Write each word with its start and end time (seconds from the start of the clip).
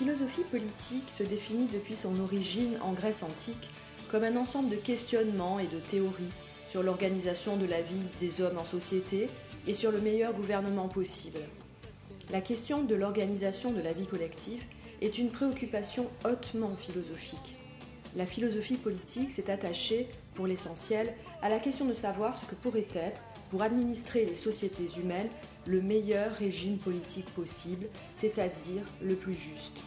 La 0.00 0.06
philosophie 0.06 0.44
politique 0.50 1.10
se 1.10 1.22
définit 1.22 1.66
depuis 1.66 1.94
son 1.94 2.18
origine 2.20 2.78
en 2.80 2.94
Grèce 2.94 3.22
antique 3.22 3.68
comme 4.10 4.24
un 4.24 4.36
ensemble 4.36 4.70
de 4.70 4.76
questionnements 4.76 5.58
et 5.58 5.66
de 5.66 5.78
théories 5.78 6.32
sur 6.70 6.82
l'organisation 6.82 7.58
de 7.58 7.66
la 7.66 7.82
vie 7.82 8.08
des 8.18 8.40
hommes 8.40 8.56
en 8.56 8.64
société 8.64 9.28
et 9.66 9.74
sur 9.74 9.92
le 9.92 10.00
meilleur 10.00 10.32
gouvernement 10.32 10.88
possible. 10.88 11.40
La 12.30 12.40
question 12.40 12.82
de 12.82 12.94
l'organisation 12.94 13.72
de 13.72 13.82
la 13.82 13.92
vie 13.92 14.06
collective 14.06 14.62
est 15.02 15.18
une 15.18 15.30
préoccupation 15.30 16.08
hautement 16.24 16.74
philosophique. 16.76 17.58
La 18.16 18.24
philosophie 18.24 18.78
politique 18.78 19.30
s'est 19.30 19.50
attachée, 19.50 20.08
pour 20.34 20.46
l'essentiel, 20.46 21.12
à 21.42 21.50
la 21.50 21.58
question 21.58 21.84
de 21.84 21.92
savoir 21.92 22.40
ce 22.40 22.46
que 22.46 22.54
pourrait 22.54 22.88
être, 22.94 23.20
pour 23.50 23.60
administrer 23.60 24.24
les 24.24 24.36
sociétés 24.36 24.88
humaines, 24.98 25.28
le 25.70 25.80
meilleur 25.80 26.32
régime 26.32 26.78
politique 26.78 27.32
possible, 27.36 27.86
c'est-à-dire 28.12 28.82
le 29.00 29.14
plus 29.14 29.36
juste. 29.36 29.84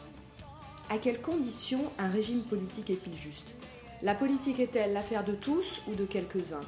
À 0.90 0.98
quelles 0.98 1.22
conditions 1.22 1.92
un 1.98 2.10
régime 2.10 2.44
politique 2.44 2.90
est-il 2.90 3.14
juste? 3.18 3.54
La 4.02 4.16
politique 4.16 4.62
est-elle 4.62 4.94
l'affaire 4.94 5.26
de 5.26 5.36
tous 5.36 5.82
ou 5.90 5.96
de 5.96 6.06
quelques-uns? 6.06 6.64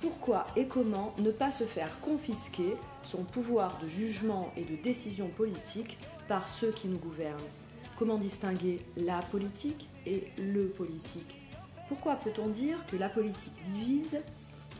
Pourquoi 0.00 0.44
et 0.54 0.66
comment 0.66 1.14
ne 1.18 1.32
pas 1.32 1.50
se 1.50 1.64
faire 1.64 1.98
confisquer 2.00 2.76
son 3.02 3.24
pouvoir 3.24 3.80
de 3.82 3.88
jugement 3.88 4.52
et 4.56 4.62
de 4.62 4.80
décision 4.84 5.26
politique 5.26 5.98
par 6.28 6.46
ceux 6.46 6.70
qui 6.70 6.86
nous 6.86 6.98
gouvernent? 6.98 7.50
Comment 7.98 8.18
distinguer 8.18 8.80
la 8.96 9.18
politique 9.18 9.88
et 10.06 10.28
le 10.38 10.68
politique? 10.68 11.40
Pourquoi 11.88 12.14
peut-on 12.14 12.46
dire 12.48 12.78
que 12.86 12.96
la 12.96 13.08
politique 13.08 13.54
divise 13.72 14.20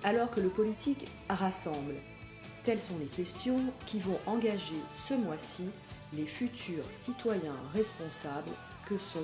alors 0.04 0.30
que 0.30 0.40
le 0.40 0.48
politique 0.48 1.08
rassemble? 1.28 1.94
Telles 2.64 2.80
sont 2.80 2.96
les 2.98 3.04
questions 3.04 3.60
qui 3.86 4.00
vont 4.00 4.18
engager 4.26 4.80
ce 5.06 5.12
mois-ci 5.12 5.64
les 6.14 6.24
futurs 6.24 6.84
citoyens 6.90 7.52
responsables 7.74 8.50
que 8.88 8.96
sont 8.96 9.18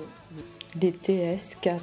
les 0.79 0.91
TS4. 0.91 1.79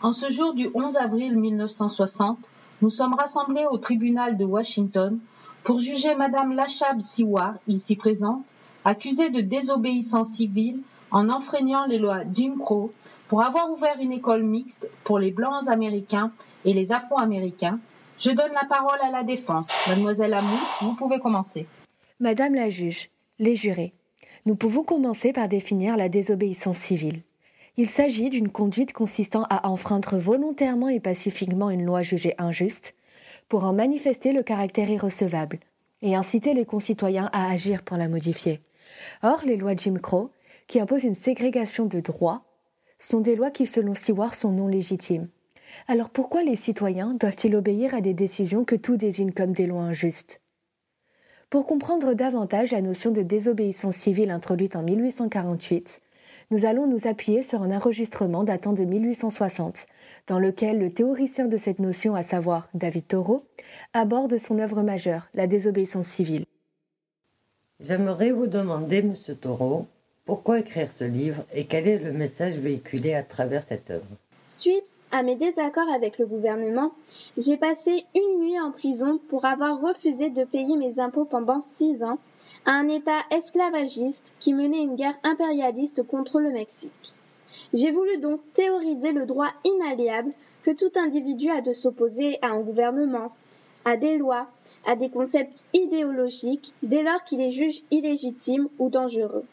En 0.00 0.14
ce 0.14 0.30
jour 0.30 0.54
du 0.54 0.70
11 0.72 0.96
avril 0.96 1.36
1960, 1.36 2.38
nous 2.80 2.88
sommes 2.88 3.12
rassemblés 3.12 3.66
au 3.70 3.76
tribunal 3.76 4.38
de 4.38 4.46
Washington 4.46 5.18
pour 5.64 5.80
juger 5.80 6.14
Madame 6.14 6.54
Lachab 6.54 6.98
Siwar, 7.00 7.56
ici 7.66 7.94
présente, 7.94 8.42
accusée 8.88 9.28
de 9.28 9.42
désobéissance 9.42 10.30
civile 10.30 10.80
en 11.10 11.28
enfreignant 11.28 11.84
les 11.84 11.98
lois 11.98 12.22
Jim 12.32 12.54
Crow 12.58 12.90
pour 13.28 13.42
avoir 13.42 13.70
ouvert 13.70 14.00
une 14.00 14.12
école 14.12 14.42
mixte 14.42 14.88
pour 15.04 15.18
les 15.18 15.30
blancs 15.30 15.68
américains 15.68 16.32
et 16.64 16.72
les 16.72 16.90
afro-américains. 16.90 17.80
Je 18.18 18.30
donne 18.30 18.52
la 18.54 18.66
parole 18.66 18.98
à 19.02 19.10
la 19.10 19.24
défense. 19.24 19.70
Mademoiselle 19.86 20.32
Amou, 20.32 20.56
vous 20.80 20.94
pouvez 20.94 21.18
commencer. 21.18 21.66
Madame 22.18 22.54
la 22.54 22.70
juge, 22.70 23.10
les 23.38 23.56
jurés, 23.56 23.92
nous 24.46 24.56
pouvons 24.56 24.84
commencer 24.84 25.34
par 25.34 25.48
définir 25.48 25.98
la 25.98 26.08
désobéissance 26.08 26.78
civile. 26.78 27.20
Il 27.76 27.90
s'agit 27.90 28.30
d'une 28.30 28.48
conduite 28.48 28.94
consistant 28.94 29.44
à 29.50 29.68
enfreindre 29.68 30.16
volontairement 30.16 30.88
et 30.88 30.98
pacifiquement 30.98 31.68
une 31.68 31.84
loi 31.84 32.00
jugée 32.00 32.34
injuste 32.38 32.94
pour 33.50 33.64
en 33.64 33.74
manifester 33.74 34.32
le 34.32 34.42
caractère 34.42 34.88
irrecevable 34.88 35.58
et 36.00 36.16
inciter 36.16 36.54
les 36.54 36.64
concitoyens 36.64 37.28
à 37.34 37.50
agir 37.50 37.82
pour 37.82 37.98
la 37.98 38.08
modifier. 38.08 38.60
Or, 39.22 39.42
les 39.44 39.56
lois 39.56 39.76
Jim 39.76 39.96
Crow, 40.00 40.30
qui 40.66 40.80
imposent 40.80 41.04
une 41.04 41.14
ségrégation 41.14 41.86
de 41.86 42.00
droits, 42.00 42.44
sont 42.98 43.20
des 43.20 43.36
lois 43.36 43.50
qui, 43.50 43.66
selon 43.66 43.94
Stewart, 43.94 44.34
sont 44.34 44.52
non 44.52 44.66
légitimes. 44.68 45.28
Alors 45.86 46.10
pourquoi 46.10 46.42
les 46.42 46.56
citoyens 46.56 47.14
doivent-ils 47.14 47.54
obéir 47.54 47.94
à 47.94 48.00
des 48.00 48.14
décisions 48.14 48.64
que 48.64 48.76
tout 48.76 48.96
désigne 48.96 49.32
comme 49.32 49.52
des 49.52 49.66
lois 49.66 49.82
injustes? 49.82 50.40
Pour 51.50 51.66
comprendre 51.66 52.14
davantage 52.14 52.72
la 52.72 52.82
notion 52.82 53.10
de 53.10 53.22
désobéissance 53.22 53.96
civile 53.96 54.30
introduite 54.30 54.76
en 54.76 54.82
1848, 54.82 56.02
nous 56.50 56.64
allons 56.64 56.86
nous 56.86 57.06
appuyer 57.06 57.42
sur 57.42 57.62
un 57.62 57.74
enregistrement 57.74 58.44
datant 58.44 58.72
de 58.72 58.84
1860, 58.84 59.86
dans 60.26 60.38
lequel 60.38 60.78
le 60.78 60.90
théoricien 60.90 61.46
de 61.46 61.56
cette 61.56 61.78
notion, 61.78 62.14
à 62.14 62.22
savoir 62.22 62.68
David 62.74 63.06
Thoreau, 63.06 63.44
aborde 63.92 64.38
son 64.38 64.58
œuvre 64.58 64.82
majeure, 64.82 65.28
la 65.34 65.46
désobéissance 65.46 66.06
civile. 66.06 66.46
J'aimerais 67.80 68.32
vous 68.32 68.48
demander, 68.48 69.02
Monsieur 69.02 69.36
Thoreau, 69.36 69.86
pourquoi 70.24 70.58
écrire 70.58 70.90
ce 70.98 71.04
livre 71.04 71.44
et 71.54 71.64
quel 71.64 71.86
est 71.86 72.00
le 72.00 72.10
message 72.10 72.56
véhiculé 72.56 73.14
à 73.14 73.22
travers 73.22 73.62
cette 73.62 73.90
œuvre? 73.90 74.04
Suite 74.42 74.98
à 75.12 75.22
mes 75.22 75.36
désaccords 75.36 75.88
avec 75.94 76.18
le 76.18 76.26
gouvernement, 76.26 76.90
j'ai 77.36 77.56
passé 77.56 78.04
une 78.16 78.40
nuit 78.40 78.58
en 78.58 78.72
prison 78.72 79.20
pour 79.28 79.44
avoir 79.44 79.80
refusé 79.80 80.28
de 80.28 80.42
payer 80.42 80.76
mes 80.76 80.98
impôts 80.98 81.24
pendant 81.24 81.60
six 81.60 82.02
ans 82.02 82.18
à 82.66 82.72
un 82.72 82.88
État 82.88 83.20
esclavagiste 83.30 84.34
qui 84.40 84.54
menait 84.54 84.82
une 84.82 84.96
guerre 84.96 85.18
impérialiste 85.22 86.02
contre 86.02 86.40
le 86.40 86.50
Mexique. 86.50 87.14
J'ai 87.74 87.92
voulu 87.92 88.18
donc 88.18 88.40
théoriser 88.54 89.12
le 89.12 89.24
droit 89.24 89.52
inaliable 89.62 90.32
que 90.64 90.72
tout 90.72 90.98
individu 90.98 91.48
a 91.50 91.60
de 91.60 91.72
s'opposer 91.72 92.38
à 92.42 92.48
un 92.48 92.60
gouvernement, 92.60 93.32
à 93.84 93.96
des 93.96 94.18
lois, 94.18 94.48
à 94.88 94.96
des 94.96 95.10
concepts 95.10 95.62
idéologiques 95.74 96.72
dès 96.82 97.02
lors 97.02 97.22
qu'il 97.22 97.40
les 97.40 97.52
juge 97.52 97.82
illégitimes 97.90 98.68
ou 98.78 98.88
dangereux. 98.88 99.44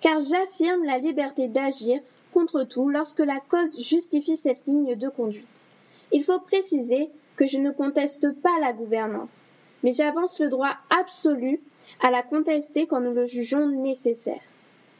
Car 0.00 0.20
j'affirme 0.20 0.84
la 0.84 0.98
liberté 0.98 1.48
d'agir 1.48 2.00
contre 2.32 2.62
tout 2.62 2.88
lorsque 2.88 3.18
la 3.18 3.40
cause 3.40 3.76
justifie 3.80 4.36
cette 4.36 4.64
ligne 4.68 4.94
de 4.94 5.08
conduite. 5.08 5.68
Il 6.12 6.22
faut 6.22 6.38
préciser 6.38 7.10
que 7.34 7.44
je 7.44 7.58
ne 7.58 7.72
conteste 7.72 8.32
pas 8.40 8.60
la 8.60 8.72
gouvernance, 8.72 9.50
mais 9.82 9.90
j'avance 9.90 10.38
le 10.38 10.48
droit 10.48 10.76
absolu 10.90 11.60
à 12.00 12.12
la 12.12 12.22
contester 12.22 12.86
quand 12.86 13.00
nous 13.00 13.12
le 13.12 13.26
jugeons 13.26 13.66
nécessaire. 13.66 14.40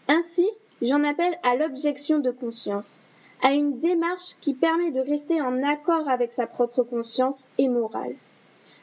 Ainsi, 0.08 0.48
j'en 0.82 1.04
appelle 1.04 1.38
à 1.44 1.54
l'objection 1.54 2.18
de 2.18 2.32
conscience, 2.32 3.02
à 3.42 3.52
une 3.52 3.78
démarche 3.78 4.34
qui 4.40 4.54
permet 4.54 4.90
de 4.90 5.00
rester 5.00 5.40
en 5.40 5.62
accord 5.62 6.08
avec 6.08 6.32
sa 6.32 6.48
propre 6.48 6.82
conscience 6.82 7.50
et 7.58 7.68
morale. 7.68 8.16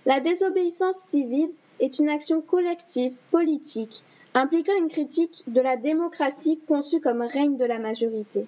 La 0.06 0.20
désobéissance 0.20 0.98
civile 0.98 1.52
est 1.80 2.00
une 2.00 2.10
action 2.10 2.42
collective, 2.42 3.14
politique, 3.32 4.04
impliquant 4.34 4.78
une 4.78 4.90
critique 4.90 5.44
de 5.48 5.62
la 5.62 5.78
démocratie 5.78 6.60
conçue 6.68 7.02
comme 7.02 7.22
règne 7.22 7.58
de 7.58 7.66
la 7.66 7.80
majorité, 7.80 8.46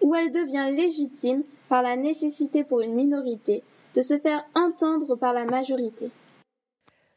où 0.00 0.14
elle 0.14 0.30
devient 0.30 0.74
légitime 0.74 1.42
par 1.68 1.82
la 1.82 1.96
nécessité 1.96 2.64
pour 2.64 2.80
une 2.80 2.94
minorité 2.94 3.62
de 3.94 4.02
se 4.02 4.18
faire 4.18 4.44
entendre 4.54 5.14
par 5.14 5.32
la 5.32 5.44
majorité. 5.44 6.10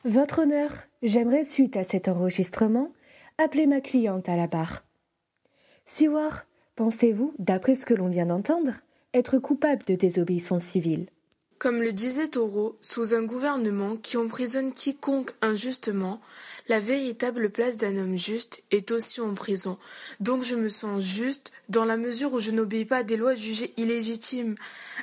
Votre 0.06 0.44
honneur, 0.44 0.72
j'aimerais, 1.02 1.44
suite 1.44 1.78
à 1.78 1.84
cet 1.84 2.08
enregistrement, 2.08 2.90
appeler 3.38 3.66
ma 3.66 3.82
cliente 3.82 4.28
à 4.28 4.36
la 4.36 4.48
barre. 4.48 4.84
Siwar, 5.86 6.46
pensez-vous, 6.76 7.34
d'après 7.40 7.76
ce 7.76 7.86
que 7.86 7.94
l'on 7.94 8.10
vient 8.10 8.26
d'entendre, 8.26 8.74
être 9.14 9.38
coupable 9.38 9.86
de 9.86 9.96
désobéissance 9.96 10.64
civile? 10.64 11.08
Comme 11.64 11.82
le 11.82 11.94
disait 11.94 12.28
Taureau, 12.28 12.78
sous 12.82 13.14
un 13.14 13.24
gouvernement 13.24 13.96
qui 13.96 14.18
emprisonne 14.18 14.74
quiconque 14.74 15.32
injustement, 15.42 16.20
la 16.70 16.80
véritable 16.80 17.50
place 17.50 17.78
d'un 17.78 17.98
homme 17.98 18.16
juste 18.16 18.64
est 18.72 18.92
aussi 18.92 19.22
en 19.22 19.34
prison. 19.34 19.78
Donc 20.20 20.44
je 20.44 20.56
me 20.56 20.70
sens 20.70 21.04
juste 21.04 21.52
dans 21.70 21.86
la 21.86 21.98
mesure 21.98 22.34
où 22.34 22.40
je 22.40 22.52
n'obéis 22.52 22.86
pas 22.86 22.98
à 22.98 23.04
des 23.04 23.18
lois 23.18 23.36
jugées 23.36 23.74
illégitimes. 23.78 24.56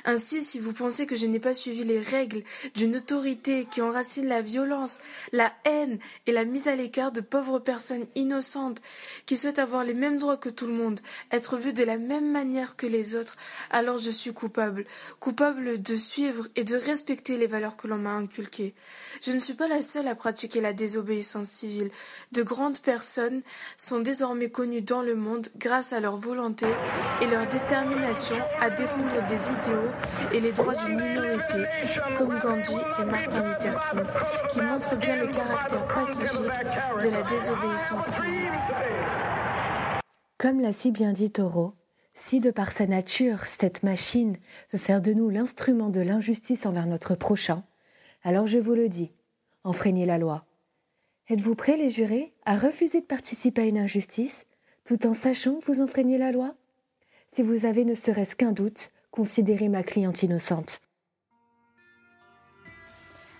Ainsi, 0.05 0.41
si 0.41 0.59
vous 0.59 0.73
pensez 0.73 1.05
que 1.05 1.15
je 1.15 1.25
n'ai 1.25 1.39
pas 1.39 1.53
suivi 1.53 1.83
les 1.83 1.99
règles 1.99 2.43
d'une 2.75 2.95
autorité 2.95 3.67
qui 3.69 3.81
enracine 3.81 4.27
la 4.27 4.41
violence, 4.41 4.99
la 5.31 5.51
haine 5.65 5.99
et 6.27 6.31
la 6.31 6.45
mise 6.45 6.67
à 6.67 6.75
l'écart 6.75 7.11
de 7.11 7.21
pauvres 7.21 7.59
personnes 7.59 8.05
innocentes 8.15 8.81
qui 9.25 9.37
souhaitent 9.37 9.59
avoir 9.59 9.83
les 9.83 9.93
mêmes 9.93 10.17
droits 10.17 10.37
que 10.37 10.49
tout 10.49 10.67
le 10.67 10.73
monde, 10.73 10.99
être 11.31 11.57
vues 11.57 11.73
de 11.73 11.83
la 11.83 11.97
même 11.97 12.31
manière 12.31 12.75
que 12.75 12.87
les 12.87 13.15
autres, 13.15 13.37
alors 13.69 13.97
je 13.97 14.09
suis 14.09 14.33
coupable, 14.33 14.85
coupable 15.19 15.81
de 15.81 15.95
suivre 15.95 16.47
et 16.55 16.63
de 16.63 16.75
respecter 16.75 17.37
les 17.37 17.47
valeurs 17.47 17.75
que 17.75 17.87
l'on 17.87 17.97
m'a 17.97 18.13
inculquées. 18.13 18.73
Je 19.21 19.31
ne 19.31 19.39
suis 19.39 19.53
pas 19.53 19.67
la 19.67 19.81
seule 19.81 20.07
à 20.07 20.15
pratiquer 20.15 20.61
la 20.61 20.73
désobéissance 20.73 21.50
De 22.31 22.43
grandes 22.43 22.79
personnes 22.79 23.41
sont 23.77 23.99
désormais 23.99 24.49
connues 24.49 24.81
dans 24.81 25.01
le 25.01 25.15
monde 25.15 25.47
grâce 25.57 25.93
à 25.93 25.99
leur 25.99 26.15
volonté 26.15 26.67
et 27.21 27.27
leur 27.27 27.47
détermination 27.47 28.37
à 28.59 28.69
défendre 28.69 29.25
des 29.27 29.35
idéaux 29.35 29.91
et 30.33 30.39
les 30.39 30.51
droits 30.51 30.75
d'une 30.75 30.99
minorité, 30.99 31.65
comme 32.15 32.39
Gandhi 32.39 32.77
et 32.99 33.05
Martin 33.05 33.47
Luther 33.47 33.79
King, 33.89 34.03
qui 34.51 34.61
montrent 34.61 34.95
bien 34.97 35.15
le 35.17 35.27
caractère 35.27 35.87
pacifique 35.87 36.63
de 37.01 37.09
la 37.09 37.23
désobéissance 37.23 38.05
civile. 38.05 38.51
Comme 40.37 40.59
l'a 40.59 40.73
si 40.73 40.91
bien 40.91 41.13
dit 41.13 41.31
Taureau, 41.31 41.75
si 42.15 42.39
de 42.39 42.51
par 42.51 42.71
sa 42.71 42.87
nature 42.87 43.45
cette 43.45 43.83
machine 43.83 44.37
veut 44.71 44.79
faire 44.79 45.01
de 45.01 45.13
nous 45.13 45.29
l'instrument 45.29 45.89
de 45.89 46.01
l'injustice 46.01 46.65
envers 46.65 46.87
notre 46.87 47.15
prochain, 47.15 47.63
alors 48.23 48.47
je 48.47 48.59
vous 48.59 48.73
le 48.73 48.89
dis, 48.89 49.11
enfreignez 49.63 50.05
la 50.05 50.17
loi. 50.17 50.45
Êtes-vous 51.31 51.55
prêts, 51.55 51.77
les 51.77 51.89
jurés, 51.89 52.33
à 52.45 52.57
refuser 52.57 52.99
de 52.99 53.05
participer 53.05 53.61
à 53.61 53.65
une 53.65 53.77
injustice, 53.77 54.45
tout 54.83 55.07
en 55.07 55.13
sachant 55.13 55.61
que 55.61 55.71
vous 55.71 55.79
enfreignez 55.79 56.17
la 56.17 56.33
loi? 56.33 56.55
Si 57.31 57.41
vous 57.41 57.65
avez 57.65 57.85
ne 57.85 57.93
serait-ce 57.93 58.35
qu'un 58.35 58.51
doute, 58.51 58.91
considérez 59.11 59.69
ma 59.69 59.81
cliente 59.81 60.23
innocente. 60.23 60.81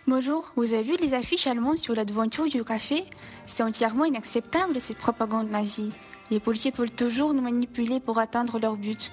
Bonjour, 0.08 0.54
vous 0.56 0.74
avez 0.74 0.84
vu 0.84 0.96
les 1.02 1.14
affiches 1.14 1.48
allemandes 1.48 1.80
sur 1.80 1.94
la 1.94 2.06
devanture 2.06 2.46
du 2.46 2.64
café? 2.64 3.04
C'est 3.46 3.62
entièrement 3.62 4.06
inacceptable 4.06 4.80
cette 4.80 4.98
propagande 4.98 5.52
nazie. 5.52 5.92
Les 6.30 6.40
politiques 6.40 6.78
veulent 6.78 6.92
toujours 6.92 7.34
nous 7.34 7.42
manipuler 7.42 8.00
pour 8.00 8.20
atteindre 8.20 8.58
leur 8.58 8.78
but. 8.78 9.12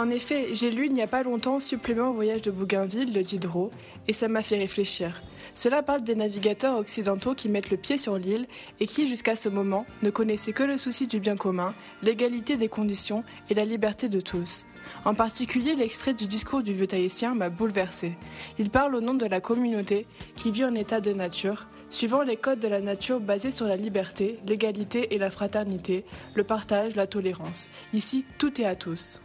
En 0.00 0.08
effet, 0.08 0.54
j'ai 0.54 0.70
lu 0.70 0.86
il 0.86 0.94
n'y 0.94 1.02
a 1.02 1.06
pas 1.06 1.22
longtemps 1.22 1.60
Supplément 1.60 2.08
au 2.08 2.14
voyage 2.14 2.40
de 2.40 2.50
Bougainville 2.50 3.12
de 3.12 3.20
Diderot, 3.20 3.70
et 4.08 4.14
ça 4.14 4.28
m'a 4.28 4.40
fait 4.40 4.56
réfléchir. 4.56 5.20
Cela 5.54 5.82
parle 5.82 6.04
des 6.04 6.14
navigateurs 6.14 6.78
occidentaux 6.78 7.34
qui 7.34 7.50
mettent 7.50 7.70
le 7.70 7.76
pied 7.76 7.98
sur 7.98 8.16
l'île 8.16 8.46
et 8.78 8.86
qui, 8.86 9.06
jusqu'à 9.06 9.36
ce 9.36 9.50
moment, 9.50 9.84
ne 10.02 10.08
connaissaient 10.08 10.54
que 10.54 10.62
le 10.62 10.78
souci 10.78 11.06
du 11.06 11.20
bien 11.20 11.36
commun, 11.36 11.74
l'égalité 12.02 12.56
des 12.56 12.70
conditions 12.70 13.24
et 13.50 13.54
la 13.54 13.66
liberté 13.66 14.08
de 14.08 14.22
tous. 14.22 14.64
En 15.04 15.12
particulier, 15.12 15.74
l'extrait 15.74 16.14
du 16.14 16.26
discours 16.26 16.62
du 16.62 16.72
vieux 16.72 16.86
Tahitien 16.86 17.34
m'a 17.34 17.50
bouleversé. 17.50 18.16
Il 18.58 18.70
parle 18.70 18.94
au 18.94 19.02
nom 19.02 19.12
de 19.12 19.26
la 19.26 19.42
communauté 19.42 20.06
qui 20.34 20.50
vit 20.50 20.64
en 20.64 20.74
état 20.76 21.02
de 21.02 21.12
nature, 21.12 21.66
suivant 21.90 22.22
les 22.22 22.38
codes 22.38 22.60
de 22.60 22.68
la 22.68 22.80
nature 22.80 23.20
basés 23.20 23.50
sur 23.50 23.66
la 23.66 23.76
liberté, 23.76 24.38
l'égalité 24.46 25.14
et 25.14 25.18
la 25.18 25.30
fraternité, 25.30 26.06
le 26.34 26.44
partage, 26.44 26.96
la 26.96 27.06
tolérance. 27.06 27.68
Ici, 27.92 28.24
tout 28.38 28.62
est 28.62 28.64
à 28.64 28.76
tous. 28.76 29.20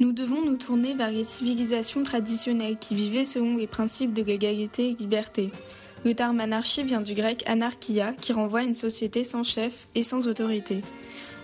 Nous 0.00 0.12
devons 0.12 0.42
nous 0.42 0.56
tourner 0.56 0.94
vers 0.94 1.10
les 1.10 1.24
civilisations 1.24 2.02
traditionnelles 2.02 2.78
qui 2.78 2.94
vivaient 2.94 3.26
selon 3.26 3.58
les 3.58 3.66
principes 3.66 4.14
de 4.14 4.22
l'égalité 4.22 4.88
et 4.88 4.94
liberté. 4.94 5.50
Le 6.06 6.14
terme 6.14 6.40
anarchie 6.40 6.82
vient 6.82 7.02
du 7.02 7.12
grec 7.12 7.44
anarchia 7.46 8.14
qui 8.14 8.32
renvoie 8.32 8.60
à 8.60 8.62
une 8.62 8.74
société 8.74 9.24
sans 9.24 9.44
chef 9.44 9.88
et 9.94 10.02
sans 10.02 10.26
autorité. 10.26 10.80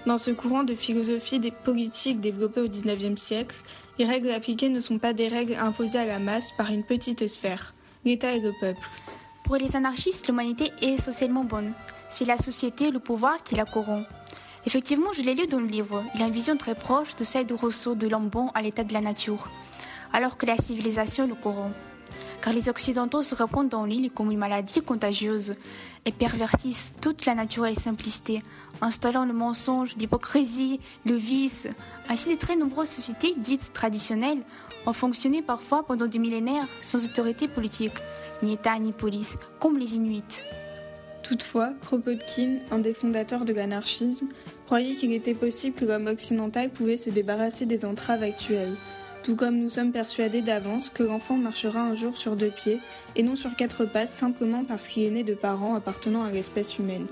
Dans 0.06 0.16
ce 0.16 0.30
courant 0.30 0.64
de 0.64 0.74
philosophie 0.74 1.38
des 1.38 1.50
politiques 1.50 2.22
développé 2.22 2.62
au 2.62 2.68
XIXe 2.68 3.20
siècle, 3.20 3.56
les 3.98 4.06
règles 4.06 4.30
appliquées 4.30 4.70
ne 4.70 4.80
sont 4.80 4.98
pas 4.98 5.12
des 5.12 5.28
règles 5.28 5.56
imposées 5.56 5.98
à 5.98 6.06
la 6.06 6.18
masse 6.18 6.52
par 6.56 6.70
une 6.70 6.82
petite 6.82 7.28
sphère, 7.28 7.74
l'État 8.06 8.34
et 8.34 8.40
le 8.40 8.52
peuple. 8.58 8.88
Pour 9.44 9.56
les 9.56 9.76
anarchistes, 9.76 10.28
l'humanité 10.28 10.72
est 10.80 10.96
socialement 10.96 11.44
bonne. 11.44 11.72
C'est 12.08 12.24
la 12.24 12.38
société, 12.38 12.90
le 12.90 13.00
pouvoir 13.00 13.42
qui 13.42 13.54
la 13.54 13.66
corrompt. 13.66 14.06
Effectivement, 14.66 15.12
je 15.12 15.22
l'ai 15.22 15.34
lu 15.34 15.46
dans 15.46 15.60
le 15.60 15.66
livre. 15.66 16.02
Il 16.16 16.22
a 16.22 16.26
une 16.26 16.32
vision 16.32 16.56
très 16.56 16.74
proche 16.74 17.14
de 17.14 17.22
celle 17.22 17.46
de 17.46 17.54
Rousseau 17.54 17.94
de 17.94 18.08
l'homme 18.08 18.30
à 18.52 18.62
l'état 18.62 18.82
de 18.82 18.92
la 18.92 19.00
nature, 19.00 19.48
alors 20.12 20.36
que 20.36 20.44
la 20.44 20.56
civilisation 20.56 21.28
le 21.28 21.36
corrompt. 21.36 21.72
Car 22.42 22.52
les 22.52 22.68
Occidentaux 22.68 23.22
se 23.22 23.36
répandent 23.36 23.68
dans 23.68 23.84
l'île 23.84 24.10
comme 24.10 24.32
une 24.32 24.38
maladie 24.38 24.82
contagieuse 24.82 25.54
et 26.04 26.10
pervertissent 26.10 26.94
toute 27.00 27.26
la 27.26 27.36
nature 27.36 27.66
et 27.66 27.76
simplicité, 27.76 28.42
installant 28.80 29.24
le 29.24 29.32
mensonge, 29.32 29.94
l'hypocrisie, 29.96 30.80
le 31.04 31.14
vice. 31.14 31.68
Ainsi, 32.08 32.34
de 32.34 32.38
très 32.38 32.56
nombreuses 32.56 32.88
sociétés 32.88 33.34
dites 33.36 33.72
traditionnelles 33.72 34.42
ont 34.84 34.92
fonctionné 34.92 35.42
parfois 35.42 35.84
pendant 35.84 36.06
des 36.06 36.18
millénaires 36.18 36.66
sans 36.82 37.04
autorité 37.04 37.46
politique, 37.46 37.94
ni 38.42 38.54
État 38.54 38.78
ni 38.80 38.90
police, 38.90 39.38
comme 39.60 39.78
les 39.78 39.94
Inuits. 39.94 40.42
Toutefois, 41.22 41.70
Kropotkin, 41.84 42.58
un 42.70 42.78
des 42.78 42.94
fondateurs 42.94 43.44
de 43.44 43.52
l'anarchisme, 43.52 44.28
croyait 44.66 44.96
qu'il 44.96 45.12
était 45.12 45.34
possible 45.34 45.76
que 45.76 45.84
l'homme 45.84 46.08
occidental 46.08 46.70
pouvait 46.70 46.96
se 46.96 47.08
débarrasser 47.08 47.66
des 47.66 47.84
entraves 47.84 48.24
actuelles, 48.24 48.74
tout 49.22 49.36
comme 49.36 49.58
nous 49.58 49.70
sommes 49.70 49.92
persuadés 49.92 50.42
d'avance 50.42 50.90
que 50.90 51.04
l'enfant 51.04 51.36
marchera 51.36 51.80
un 51.80 51.94
jour 51.94 52.16
sur 52.16 52.34
deux 52.34 52.50
pieds 52.50 52.80
et 53.14 53.22
non 53.22 53.36
sur 53.36 53.54
quatre 53.54 53.84
pattes 53.84 54.14
simplement 54.14 54.64
parce 54.64 54.88
qu'il 54.88 55.04
est 55.04 55.10
né 55.10 55.22
de 55.22 55.34
parents 55.34 55.76
appartenant 55.76 56.24
à 56.24 56.32
l'espèce 56.32 56.78
humaine. 56.78 57.06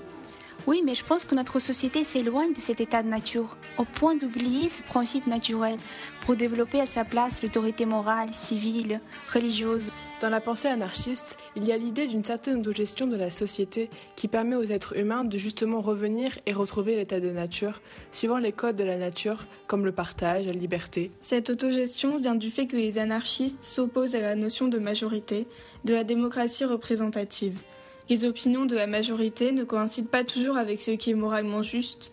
Oui, 0.67 0.81
mais 0.83 0.95
je 0.95 1.05
pense 1.05 1.25
que 1.25 1.35
notre 1.35 1.59
société 1.59 2.03
s'éloigne 2.03 2.53
de 2.53 2.59
cet 2.59 2.81
état 2.81 3.03
de 3.03 3.07
nature, 3.07 3.57
au 3.77 3.85
point 3.85 4.15
d'oublier 4.15 4.67
ce 4.67 4.81
principe 4.81 5.27
naturel, 5.27 5.77
pour 6.25 6.35
développer 6.35 6.81
à 6.81 6.85
sa 6.85 7.05
place 7.05 7.41
l'autorité 7.41 7.85
morale, 7.85 8.33
civile, 8.33 8.99
religieuse. 9.31 9.91
Dans 10.25 10.31
la 10.31 10.41
pensée 10.41 10.69
anarchiste, 10.69 11.37
il 11.55 11.67
y 11.67 11.71
a 11.71 11.77
l'idée 11.77 12.07
d'une 12.07 12.23
certaine 12.23 12.57
autogestion 12.57 13.05
de 13.05 13.15
la 13.15 13.29
société 13.29 13.91
qui 14.15 14.27
permet 14.27 14.55
aux 14.55 14.63
êtres 14.63 14.97
humains 14.97 15.23
de 15.23 15.37
justement 15.37 15.81
revenir 15.81 16.39
et 16.47 16.53
retrouver 16.53 16.95
l'état 16.95 17.19
de 17.19 17.29
nature, 17.29 17.79
suivant 18.11 18.39
les 18.39 18.51
codes 18.51 18.75
de 18.75 18.83
la 18.83 18.97
nature, 18.97 19.45
comme 19.67 19.85
le 19.85 19.91
partage, 19.91 20.47
la 20.47 20.51
liberté. 20.51 21.11
Cette 21.21 21.51
autogestion 21.51 22.17
vient 22.17 22.33
du 22.33 22.49
fait 22.49 22.65
que 22.65 22.75
les 22.75 22.97
anarchistes 22.97 23.63
s'opposent 23.63 24.15
à 24.15 24.19
la 24.19 24.33
notion 24.33 24.67
de 24.67 24.79
majorité, 24.79 25.45
de 25.83 25.93
la 25.93 26.03
démocratie 26.03 26.65
représentative. 26.65 27.61
Les 28.09 28.25
opinions 28.25 28.65
de 28.65 28.75
la 28.75 28.87
majorité 28.87 29.51
ne 29.51 29.63
coïncident 29.63 30.09
pas 30.09 30.23
toujours 30.23 30.57
avec 30.57 30.81
ce 30.81 30.89
qui 30.89 31.11
est 31.11 31.13
moralement 31.13 31.61
juste, 31.61 32.11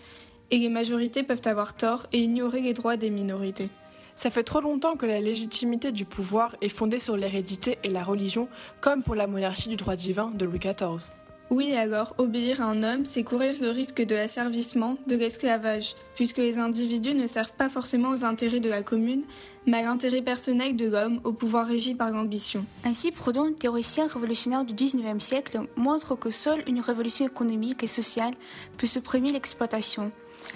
et 0.51 0.59
les 0.59 0.69
majorités 0.69 1.23
peuvent 1.23 1.41
avoir 1.47 1.75
tort 1.75 2.07
et 2.13 2.19
ignorer 2.19 2.61
les 2.61 2.75
droits 2.75 2.99
des 2.99 3.09
minorités. 3.09 3.71
Ça 4.15 4.31
fait 4.31 4.43
trop 4.43 4.61
longtemps 4.61 4.97
que 4.97 5.07
la 5.07 5.21
légitimité 5.21 5.93
du 5.93 6.05
pouvoir 6.05 6.57
est 6.61 6.69
fondée 6.69 7.01
sur 7.01 7.17
l'hérédité 7.17 7.79
et 7.83 7.89
la 7.89 8.05
religion, 8.05 8.49
comme 8.81 9.03
pour 9.03 9.15
la 9.15 9.27
monarchie 9.27 9.69
du 9.69 9.77
droit 9.77 9.97
divin 9.97 10.31
de 10.35 10.45
Louis 10.45 10.59
XIV. 10.59 11.13
Oui, 11.53 11.75
alors, 11.75 12.15
obéir 12.17 12.63
à 12.63 12.65
un 12.65 12.83
homme, 12.83 13.05
c'est 13.05 13.25
courir 13.25 13.55
le 13.61 13.69
risque 13.69 14.01
de 14.01 14.15
l'asservissement, 14.15 14.97
de 15.07 15.17
l'esclavage, 15.17 15.97
puisque 16.15 16.39
les 16.39 16.59
individus 16.59 17.13
ne 17.13 17.27
servent 17.27 17.53
pas 17.53 17.69
forcément 17.69 18.09
aux 18.09 18.25
intérêts 18.25 18.59
de 18.59 18.71
la 18.71 18.83
commune, 18.83 19.25
mais 19.67 19.81
à 19.81 19.83
l'intérêt 19.83 20.23
personnel 20.23 20.77
de 20.77 20.89
l'homme, 20.89 21.21
au 21.25 21.33
pouvoir 21.33 21.67
régi 21.67 21.95
par 21.95 22.11
l'ambition. 22.11 22.65
Ainsi, 22.85 23.13
Proudhon, 23.13 23.53
théoricien 23.53 24.07
révolutionnaire 24.07 24.65
du 24.65 24.73
XIXe 24.73 25.23
siècle, 25.23 25.61
montre 25.77 26.15
que 26.15 26.31
seule 26.31 26.63
une 26.67 26.81
révolution 26.81 27.27
économique 27.27 27.83
et 27.83 27.87
sociale 27.87 28.33
peut 28.79 28.87
supprimer 28.87 29.31
l'exploitation, 29.31 30.11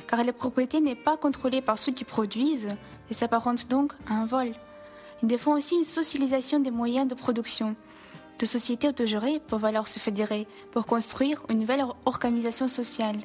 car 0.06 0.24
la 0.24 0.32
propriété 0.32 0.80
n'est 0.80 0.94
pas 0.94 1.16
contrôlée 1.16 1.60
par 1.60 1.78
ceux 1.78 1.92
qui 1.92 2.04
produisent, 2.04 2.68
et 3.10 3.14
s'apparente 3.14 3.68
donc 3.68 3.92
à 4.08 4.14
un 4.14 4.26
vol. 4.26 4.52
Il 5.22 5.28
défend 5.28 5.56
aussi 5.56 5.76
une 5.76 5.84
socialisation 5.84 6.60
des 6.60 6.70
moyens 6.70 7.08
de 7.08 7.14
production. 7.14 7.76
De 8.38 8.46
sociétés 8.46 8.88
autogérées 8.88 9.40
peuvent 9.46 9.64
alors 9.64 9.88
se 9.88 9.98
fédérer 9.98 10.46
pour 10.72 10.86
construire 10.86 11.42
une 11.48 11.58
nouvelle 11.58 11.84
organisation 12.04 12.68
sociale. 12.68 13.16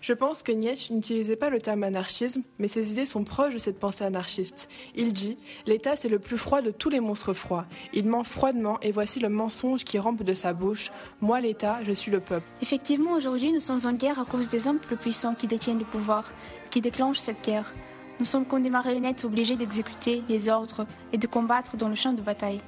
Je 0.00 0.12
pense 0.12 0.44
que 0.44 0.52
Nietzsche 0.52 0.94
n'utilisait 0.94 1.36
pas 1.36 1.50
le 1.50 1.60
terme 1.60 1.82
anarchisme, 1.82 2.42
mais 2.58 2.68
ses 2.68 2.92
idées 2.92 3.04
sont 3.04 3.24
proches 3.24 3.54
de 3.54 3.58
cette 3.58 3.80
pensée 3.80 4.04
anarchiste. 4.04 4.68
Il 4.94 5.12
dit 5.12 5.38
L'État, 5.66 5.96
c'est 5.96 6.08
le 6.08 6.20
plus 6.20 6.38
froid 6.38 6.62
de 6.62 6.70
tous 6.70 6.88
les 6.88 7.00
monstres 7.00 7.32
froids. 7.32 7.66
Il 7.92 8.06
ment 8.06 8.22
froidement, 8.22 8.78
et 8.80 8.92
voici 8.92 9.18
le 9.18 9.28
mensonge 9.28 9.84
qui 9.84 9.98
rampe 9.98 10.22
de 10.22 10.34
sa 10.34 10.52
bouche 10.52 10.92
Moi, 11.20 11.40
l'État, 11.40 11.80
je 11.82 11.92
suis 11.92 12.12
le 12.12 12.20
peuple. 12.20 12.46
Effectivement, 12.62 13.12
aujourd'hui, 13.12 13.52
nous 13.52 13.60
sommes 13.60 13.86
en 13.86 13.92
guerre 13.92 14.20
à 14.20 14.24
cause 14.24 14.48
des 14.48 14.68
hommes 14.68 14.78
plus 14.78 14.96
puissants 14.96 15.34
qui 15.34 15.48
détiennent 15.48 15.80
le 15.80 15.84
pouvoir, 15.84 16.32
qui 16.70 16.80
déclenchent 16.80 17.18
cette 17.18 17.44
guerre. 17.44 17.72
Nous 18.20 18.24
sommes 18.24 18.46
comme 18.46 18.62
des 18.62 18.70
marionnettes 18.70 19.24
obligées 19.24 19.56
d'exécuter 19.56 20.22
les 20.28 20.48
ordres 20.48 20.86
et 21.12 21.18
de 21.18 21.26
combattre 21.26 21.76
dans 21.76 21.88
le 21.88 21.94
champ 21.96 22.12
de 22.12 22.22
bataille. 22.22 22.60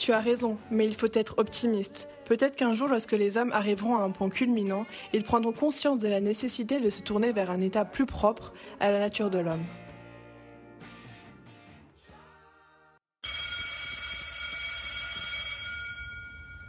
Tu 0.00 0.14
as 0.14 0.20
raison, 0.20 0.56
mais 0.70 0.86
il 0.86 0.94
faut 0.94 1.12
être 1.12 1.34
optimiste. 1.36 2.08
Peut-être 2.24 2.56
qu'un 2.56 2.72
jour, 2.72 2.88
lorsque 2.88 3.12
les 3.12 3.36
hommes 3.36 3.52
arriveront 3.52 3.98
à 3.98 4.00
un 4.00 4.08
point 4.08 4.30
culminant, 4.30 4.86
ils 5.12 5.24
prendront 5.24 5.52
conscience 5.52 5.98
de 5.98 6.08
la 6.08 6.22
nécessité 6.22 6.80
de 6.80 6.88
se 6.88 7.02
tourner 7.02 7.32
vers 7.32 7.50
un 7.50 7.60
état 7.60 7.84
plus 7.84 8.06
propre 8.06 8.54
à 8.80 8.90
la 8.90 8.98
nature 8.98 9.28
de 9.28 9.40
l'homme. 9.40 9.62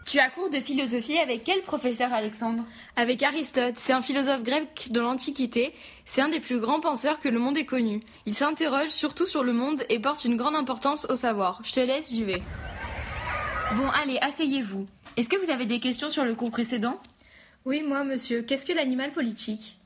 Tu 0.06 0.20
as 0.20 0.30
cours 0.30 0.50
de 0.50 0.60
philosophie 0.60 1.18
avec 1.18 1.46
quel 1.46 1.62
professeur 1.62 2.12
Alexandre? 2.12 2.66
Avec 2.98 3.24
Aristote, 3.24 3.76
c'est 3.78 3.94
un 3.94 4.02
philosophe 4.02 4.44
grec 4.44 4.90
de 4.90 5.00
l'Antiquité, 5.00 5.74
c'est 6.04 6.20
un 6.20 6.28
des 6.28 6.42
plus 6.42 6.60
grands 6.60 6.82
penseurs 6.82 7.22
que 7.22 7.30
le 7.30 7.40
monde 7.40 7.58
ait 7.58 7.66
connu. 7.66 8.04
Il 8.26 8.36
s'interroge 8.36 8.90
surtout 8.90 9.26
sur 9.26 9.42
le 9.42 9.54
monde 9.54 9.86
et 9.88 10.00
porte 10.00 10.26
une 10.26 10.36
grande 10.36 10.58
importance 10.58 11.06
au 11.10 11.16
savoir. 11.16 11.62
Je 11.64 11.72
te 11.72 11.80
laisse, 11.80 12.12
j'y 12.12 12.26
vais. 12.26 12.42
Bon, 13.78 13.88
allez, 14.04 14.18
asseyez-vous. 14.22 14.86
Est-ce 15.16 15.30
que 15.30 15.38
vous 15.38 15.50
avez 15.50 15.66
des 15.66 15.80
questions 15.80 16.10
sur 16.10 16.25
le 16.25 16.36
cours 16.36 16.51
précédent? 16.51 17.00
Oui, 17.66 17.84
moi, 17.88 18.04
monsieur. 18.04 18.42
Qu'est-ce 18.42 18.66
que 18.66 18.74
l'animal 18.74 19.13
politique? 19.13 19.78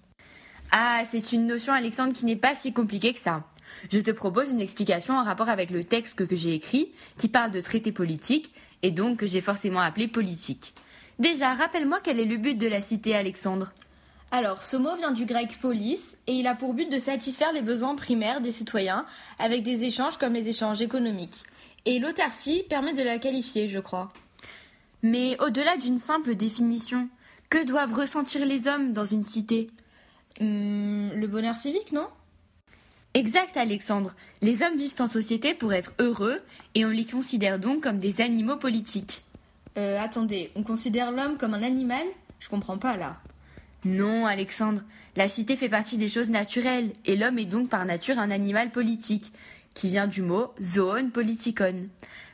Ah, 0.72 1.04
c'est 1.06 1.34
une 1.34 1.46
notion, 1.46 1.72
Alexandre, 1.72 2.14
qui 2.14 2.26
n'est 2.26 2.36
pas 2.36 2.56
si 2.56 2.74
compliquée 2.74 3.14
que 3.14 3.20
ça. 3.20 3.44
Je 3.92 4.00
te 4.00 4.10
propose 4.10 4.52
une 4.52 4.60
explication 4.60 5.16
en 5.16 5.24
rapport 5.24 5.50
avec 5.50 5.70
le 5.70 5.84
texte 5.84 6.26
que 6.26 6.36
j'ai 6.36 6.54
écrit, 6.54 6.92
qui 7.18 7.28
parle 7.28 7.52
de 7.52 7.62
traité 7.62 7.92
politique, 7.92 8.52
et 8.82 8.90
donc 8.90 9.18
que 9.18 9.28
j'ai 9.28 9.42
forcément 9.42 9.82
appelé 9.82 10.08
politique. 10.08 10.74
Déjà, 11.20 11.54
rappelle-moi 11.54 12.00
quel 12.04 12.20
est 12.20 12.26
le 12.26 12.38
but 12.38 12.58
de 12.58 12.68
la 12.68 12.82
cité, 12.82 13.16
Alexandre? 13.16 13.72
Alors, 14.32 14.64
ce 14.64 14.78
mot 14.78 14.96
vient 14.98 15.12
du 15.12 15.26
grec 15.26 15.60
polis, 15.62 16.18
et 16.26 16.34
il 16.34 16.48
a 16.48 16.56
pour 16.56 16.74
but 16.74 16.92
de 16.92 16.98
satisfaire 16.98 17.54
les 17.54 17.62
besoins 17.62 17.96
primaires 17.96 18.42
des 18.42 18.52
citoyens, 18.52 19.06
avec 19.38 19.62
des 19.62 19.84
échanges 19.84 20.18
comme 20.18 20.34
les 20.34 20.48
échanges 20.48 20.82
économiques. 20.82 21.44
Et 21.86 22.00
l'autarcie 22.00 22.64
permet 22.70 22.94
de 22.94 23.04
la 23.04 23.20
qualifier, 23.20 23.70
je 23.70 23.80
crois. 23.80 24.12
Mais 25.04 25.38
au-delà 25.40 25.78
d'une 25.78 26.00
simple 26.00 26.36
définition, 26.36 27.10
que 27.50 27.64
doivent 27.64 27.94
ressentir 27.94 28.46
les 28.46 28.68
hommes 28.68 28.92
dans 28.92 29.06
une 29.06 29.24
cité? 29.24 29.70
Hum, 30.42 31.12
Le 31.16 31.28
bonheur 31.28 31.56
civique, 31.56 31.92
non? 31.92 32.08
Exact, 33.14 33.56
Alexandre. 33.56 34.14
Les 34.42 34.62
hommes 34.62 34.76
vivent 34.76 35.00
en 35.00 35.08
société 35.08 35.54
pour 35.54 35.74
être 35.74 35.94
heureux 36.00 36.42
et 36.74 36.86
on 36.86 36.90
les 36.90 37.06
considère 37.06 37.60
donc 37.60 37.84
comme 37.84 38.00
des 38.00 38.20
animaux 38.20 38.58
politiques. 38.58 39.24
Euh, 39.78 39.98
attendez, 40.02 40.52
on 40.56 40.64
considère 40.64 41.12
l'homme 41.12 41.38
comme 41.38 41.54
un 41.54 41.64
animal? 41.64 42.04
Je 42.40 42.50
comprends 42.50 42.78
pas 42.78 42.98
là. 42.98 43.18
Non, 43.86 44.26
Alexandre. 44.26 44.82
La 45.16 45.30
cité 45.30 45.56
fait 45.56 45.70
partie 45.70 45.98
des 45.98 46.08
choses 46.08 46.30
naturelles 46.30 46.92
et 47.06 47.16
l'homme 47.16 47.40
est 47.40 47.46
donc 47.46 47.70
par 47.70 47.86
nature 47.86 48.20
un 48.20 48.32
animal 48.32 48.72
politique. 48.72 49.32
Qui 49.76 49.90
vient 49.90 50.08
du 50.08 50.24
mot 50.24 50.56
zoon 50.60 51.12
politikon. 51.12 51.90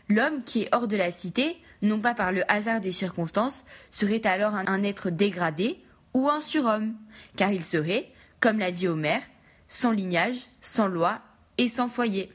L'homme 0.08 0.44
qui 0.46 0.62
est 0.62 0.70
hors 0.74 0.88
de 0.88 0.96
la 0.96 1.12
cité, 1.12 1.58
non 1.82 2.00
pas 2.00 2.14
par 2.14 2.32
le 2.32 2.50
hasard 2.50 2.80
des 2.80 2.94
circonstances, 2.94 3.66
serait 3.92 4.26
alors 4.26 4.56
un, 4.56 4.84
être 4.84 5.10
dégradé 5.10 5.82
ou 6.14 6.30
un 6.30 6.42
surhomme, 6.42 6.96
car 7.36 7.52
il 7.52 7.64
serait, 7.64 8.10
comme 8.40 8.60
l'a 8.60 8.72
dit 8.72 8.88
Homère, 8.88 9.24
sans 9.68 9.92
lignage, 9.92 10.38
sans 10.62 10.88
loi 10.88 11.20
et 11.58 11.68
sans 11.68 11.90
foyer. 11.90 12.32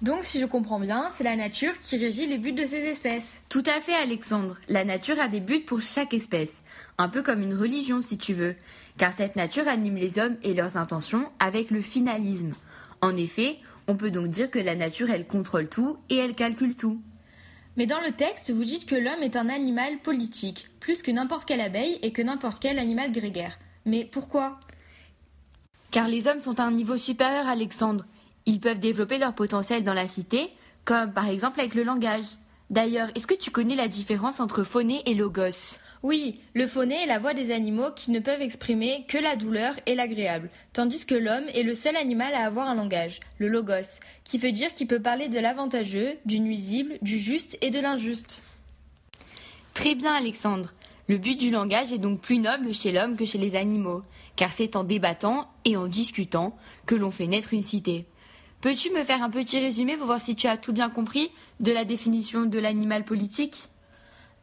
Donc, 0.00 0.24
si 0.24 0.40
je 0.40 0.46
comprends 0.46 0.80
bien, 0.80 1.10
c'est 1.12 1.22
la 1.22 1.36
nature 1.36 1.74
qui 1.80 1.96
régit 1.96 2.26
les 2.26 2.38
buts 2.38 2.52
de 2.52 2.66
ces 2.66 2.78
espèces. 2.78 3.40
Tout 3.48 3.62
à 3.66 3.80
fait, 3.80 3.94
Alexandre. 3.94 4.58
La 4.68 4.84
nature 4.84 5.20
a 5.20 5.28
des 5.28 5.38
buts 5.38 5.60
pour 5.60 5.80
chaque 5.80 6.12
espèce. 6.12 6.62
Un 6.98 7.08
peu 7.08 7.22
comme 7.22 7.40
une 7.40 7.54
religion, 7.54 8.02
si 8.02 8.18
tu 8.18 8.34
veux. 8.34 8.56
Car 8.98 9.12
cette 9.12 9.36
nature 9.36 9.68
anime 9.68 9.94
les 9.94 10.18
hommes 10.18 10.36
et 10.42 10.54
leurs 10.54 10.76
intentions 10.76 11.30
avec 11.38 11.70
le 11.70 11.80
finalisme. 11.80 12.52
En 13.00 13.16
effet, 13.16 13.58
on 13.92 13.96
peut 13.96 14.10
donc 14.10 14.28
dire 14.28 14.50
que 14.50 14.58
la 14.58 14.74
nature, 14.74 15.10
elle 15.10 15.26
contrôle 15.26 15.68
tout 15.68 15.98
et 16.08 16.16
elle 16.16 16.34
calcule 16.34 16.74
tout. 16.74 17.02
Mais 17.76 17.84
dans 17.84 18.00
le 18.00 18.10
texte, 18.10 18.50
vous 18.50 18.64
dites 18.64 18.86
que 18.86 18.94
l'homme 18.94 19.22
est 19.22 19.36
un 19.36 19.50
animal 19.50 19.98
politique, 19.98 20.68
plus 20.80 21.02
que 21.02 21.10
n'importe 21.10 21.46
quelle 21.46 21.60
abeille 21.60 21.98
et 22.00 22.10
que 22.10 22.22
n'importe 22.22 22.62
quel 22.62 22.78
animal 22.78 23.12
grégaire. 23.12 23.58
Mais 23.84 24.06
pourquoi? 24.06 24.58
Car 25.90 26.08
les 26.08 26.26
hommes 26.26 26.40
sont 26.40 26.58
à 26.58 26.64
un 26.64 26.70
niveau 26.70 26.96
supérieur, 26.96 27.46
Alexandre. 27.46 28.06
Ils 28.46 28.60
peuvent 28.60 28.78
développer 28.78 29.18
leur 29.18 29.34
potentiel 29.34 29.84
dans 29.84 29.92
la 29.92 30.08
cité, 30.08 30.48
comme 30.86 31.12
par 31.12 31.28
exemple 31.28 31.60
avec 31.60 31.74
le 31.74 31.82
langage. 31.82 32.38
D'ailleurs, 32.70 33.10
est-ce 33.14 33.26
que 33.26 33.34
tu 33.34 33.50
connais 33.50 33.76
la 33.76 33.88
différence 33.88 34.40
entre 34.40 34.62
phoné 34.62 35.02
et 35.04 35.14
logos? 35.14 35.76
Oui, 36.02 36.40
le 36.54 36.66
phoné 36.66 37.04
est 37.04 37.06
la 37.06 37.20
voix 37.20 37.32
des 37.32 37.52
animaux 37.52 37.92
qui 37.94 38.10
ne 38.10 38.18
peuvent 38.18 38.42
exprimer 38.42 39.04
que 39.06 39.18
la 39.18 39.36
douleur 39.36 39.74
et 39.86 39.94
l'agréable, 39.94 40.50
tandis 40.72 41.06
que 41.06 41.14
l'homme 41.14 41.48
est 41.54 41.62
le 41.62 41.76
seul 41.76 41.94
animal 41.94 42.34
à 42.34 42.44
avoir 42.44 42.68
un 42.68 42.74
langage, 42.74 43.20
le 43.38 43.46
logos, 43.46 44.00
qui 44.24 44.38
veut 44.38 44.50
dire 44.50 44.74
qu'il 44.74 44.88
peut 44.88 45.00
parler 45.00 45.28
de 45.28 45.38
l'avantageux, 45.38 46.14
du 46.26 46.40
nuisible, 46.40 46.98
du 47.02 47.20
juste 47.20 47.56
et 47.60 47.70
de 47.70 47.78
l'injuste. 47.78 48.42
Très 49.74 49.94
bien, 49.94 50.12
Alexandre. 50.12 50.72
Le 51.08 51.18
but 51.18 51.38
du 51.38 51.50
langage 51.50 51.92
est 51.92 51.98
donc 51.98 52.20
plus 52.20 52.38
noble 52.38 52.74
chez 52.74 52.90
l'homme 52.90 53.16
que 53.16 53.24
chez 53.24 53.38
les 53.38 53.54
animaux, 53.54 54.02
car 54.34 54.52
c'est 54.52 54.74
en 54.74 54.82
débattant 54.82 55.48
et 55.64 55.76
en 55.76 55.86
discutant 55.86 56.56
que 56.84 56.96
l'on 56.96 57.12
fait 57.12 57.28
naître 57.28 57.54
une 57.54 57.62
cité. 57.62 58.06
Peux-tu 58.60 58.90
me 58.90 59.04
faire 59.04 59.22
un 59.22 59.30
petit 59.30 59.60
résumé 59.60 59.96
pour 59.96 60.06
voir 60.06 60.20
si 60.20 60.34
tu 60.34 60.48
as 60.48 60.56
tout 60.56 60.72
bien 60.72 60.90
compris 60.90 61.30
de 61.60 61.70
la 61.70 61.84
définition 61.84 62.44
de 62.44 62.58
l'animal 62.58 63.04
politique? 63.04 63.68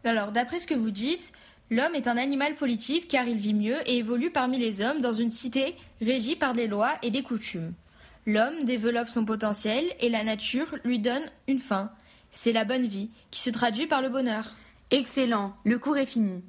Alors, 0.05 0.31
d'après 0.31 0.59
ce 0.59 0.67
que 0.67 0.73
vous 0.73 0.91
dites, 0.91 1.33
l'homme 1.69 1.95
est 1.95 2.07
un 2.07 2.17
animal 2.17 2.55
politique 2.55 3.07
car 3.07 3.27
il 3.27 3.37
vit 3.37 3.53
mieux 3.53 3.77
et 3.85 3.97
évolue 3.97 4.31
parmi 4.31 4.57
les 4.57 4.81
hommes 4.81 5.01
dans 5.01 5.13
une 5.13 5.31
cité 5.31 5.75
régie 6.01 6.35
par 6.35 6.53
des 6.53 6.67
lois 6.67 6.93
et 7.01 7.11
des 7.11 7.23
coutumes. 7.23 7.73
L'homme 8.25 8.63
développe 8.63 9.07
son 9.07 9.25
potentiel 9.25 9.85
et 9.99 10.09
la 10.09 10.23
nature 10.23 10.75
lui 10.83 10.99
donne 10.99 11.23
une 11.47 11.59
fin. 11.59 11.91
C'est 12.31 12.53
la 12.53 12.65
bonne 12.65 12.85
vie 12.85 13.09
qui 13.31 13.41
se 13.41 13.49
traduit 13.49 13.87
par 13.87 14.01
le 14.01 14.09
bonheur. 14.09 14.55
Excellent, 14.91 15.53
le 15.63 15.79
cours 15.79 15.97
est 15.97 16.05
fini. 16.05 16.43